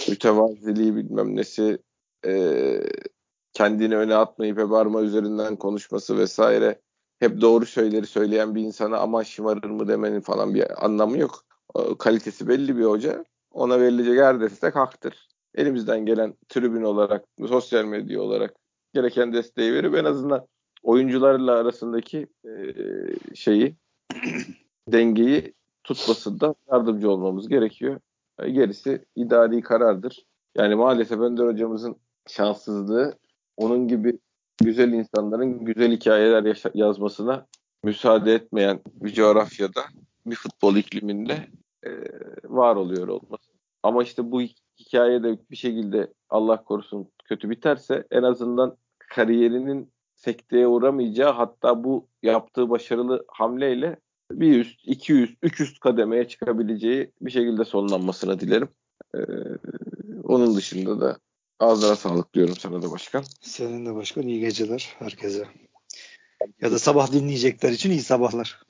[0.09, 1.79] mütevaziliği bilmem nesi
[2.27, 2.83] e,
[3.53, 6.81] kendini öne atmayıp hep arma üzerinden konuşması vesaire
[7.19, 11.45] hep doğru şeyleri söyleyen bir insana ama şımarır mı demenin falan bir anlamı yok.
[11.99, 13.25] Kalitesi belli bir hoca.
[13.53, 15.30] Ona verilecek her destek haktır.
[15.55, 18.55] Elimizden gelen tribün olarak, sosyal medya olarak
[18.95, 20.47] gereken desteği verip en azından
[20.83, 22.51] oyuncularla arasındaki e,
[23.35, 23.77] şeyi
[24.89, 28.01] dengeyi tutmasında yardımcı olmamız gerekiyor.
[28.39, 30.27] E, gerisi idari karardır.
[30.57, 31.97] Yani maalesef Önder hocamızın
[32.29, 33.19] şanssızlığı
[33.57, 34.19] onun gibi
[34.63, 37.47] güzel insanların güzel hikayeler yaşa- yazmasına
[37.85, 39.81] müsaade etmeyen bir coğrafyada
[40.27, 41.49] bir futbol ikliminde
[41.87, 41.91] e,
[42.45, 43.51] var oluyor olması.
[43.83, 44.43] Ama işte bu
[44.81, 52.09] hikaye de bir şekilde Allah korusun kötü biterse en azından kariyerinin sekteye uğramayacağı hatta bu
[52.23, 53.97] yaptığı başarılı hamleyle
[54.33, 58.69] bir üst, iki üst, üç üst kademeye çıkabileceği bir şekilde sonlanmasını dilerim.
[59.15, 59.19] Ee,
[60.25, 61.19] onun dışında da
[61.59, 63.25] ağzına sağlık diyorum sana da başkan.
[63.41, 65.45] Senin de başkan iyi geceler herkese.
[66.61, 68.61] Ya da sabah dinleyecekler için iyi sabahlar.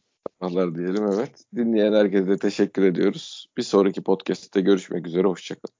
[0.40, 1.44] Allah diyelim evet.
[1.56, 3.46] Dinleyen herkese teşekkür ediyoruz.
[3.56, 5.26] Bir sonraki podcast'te görüşmek üzere.
[5.28, 5.79] Hoşçakalın.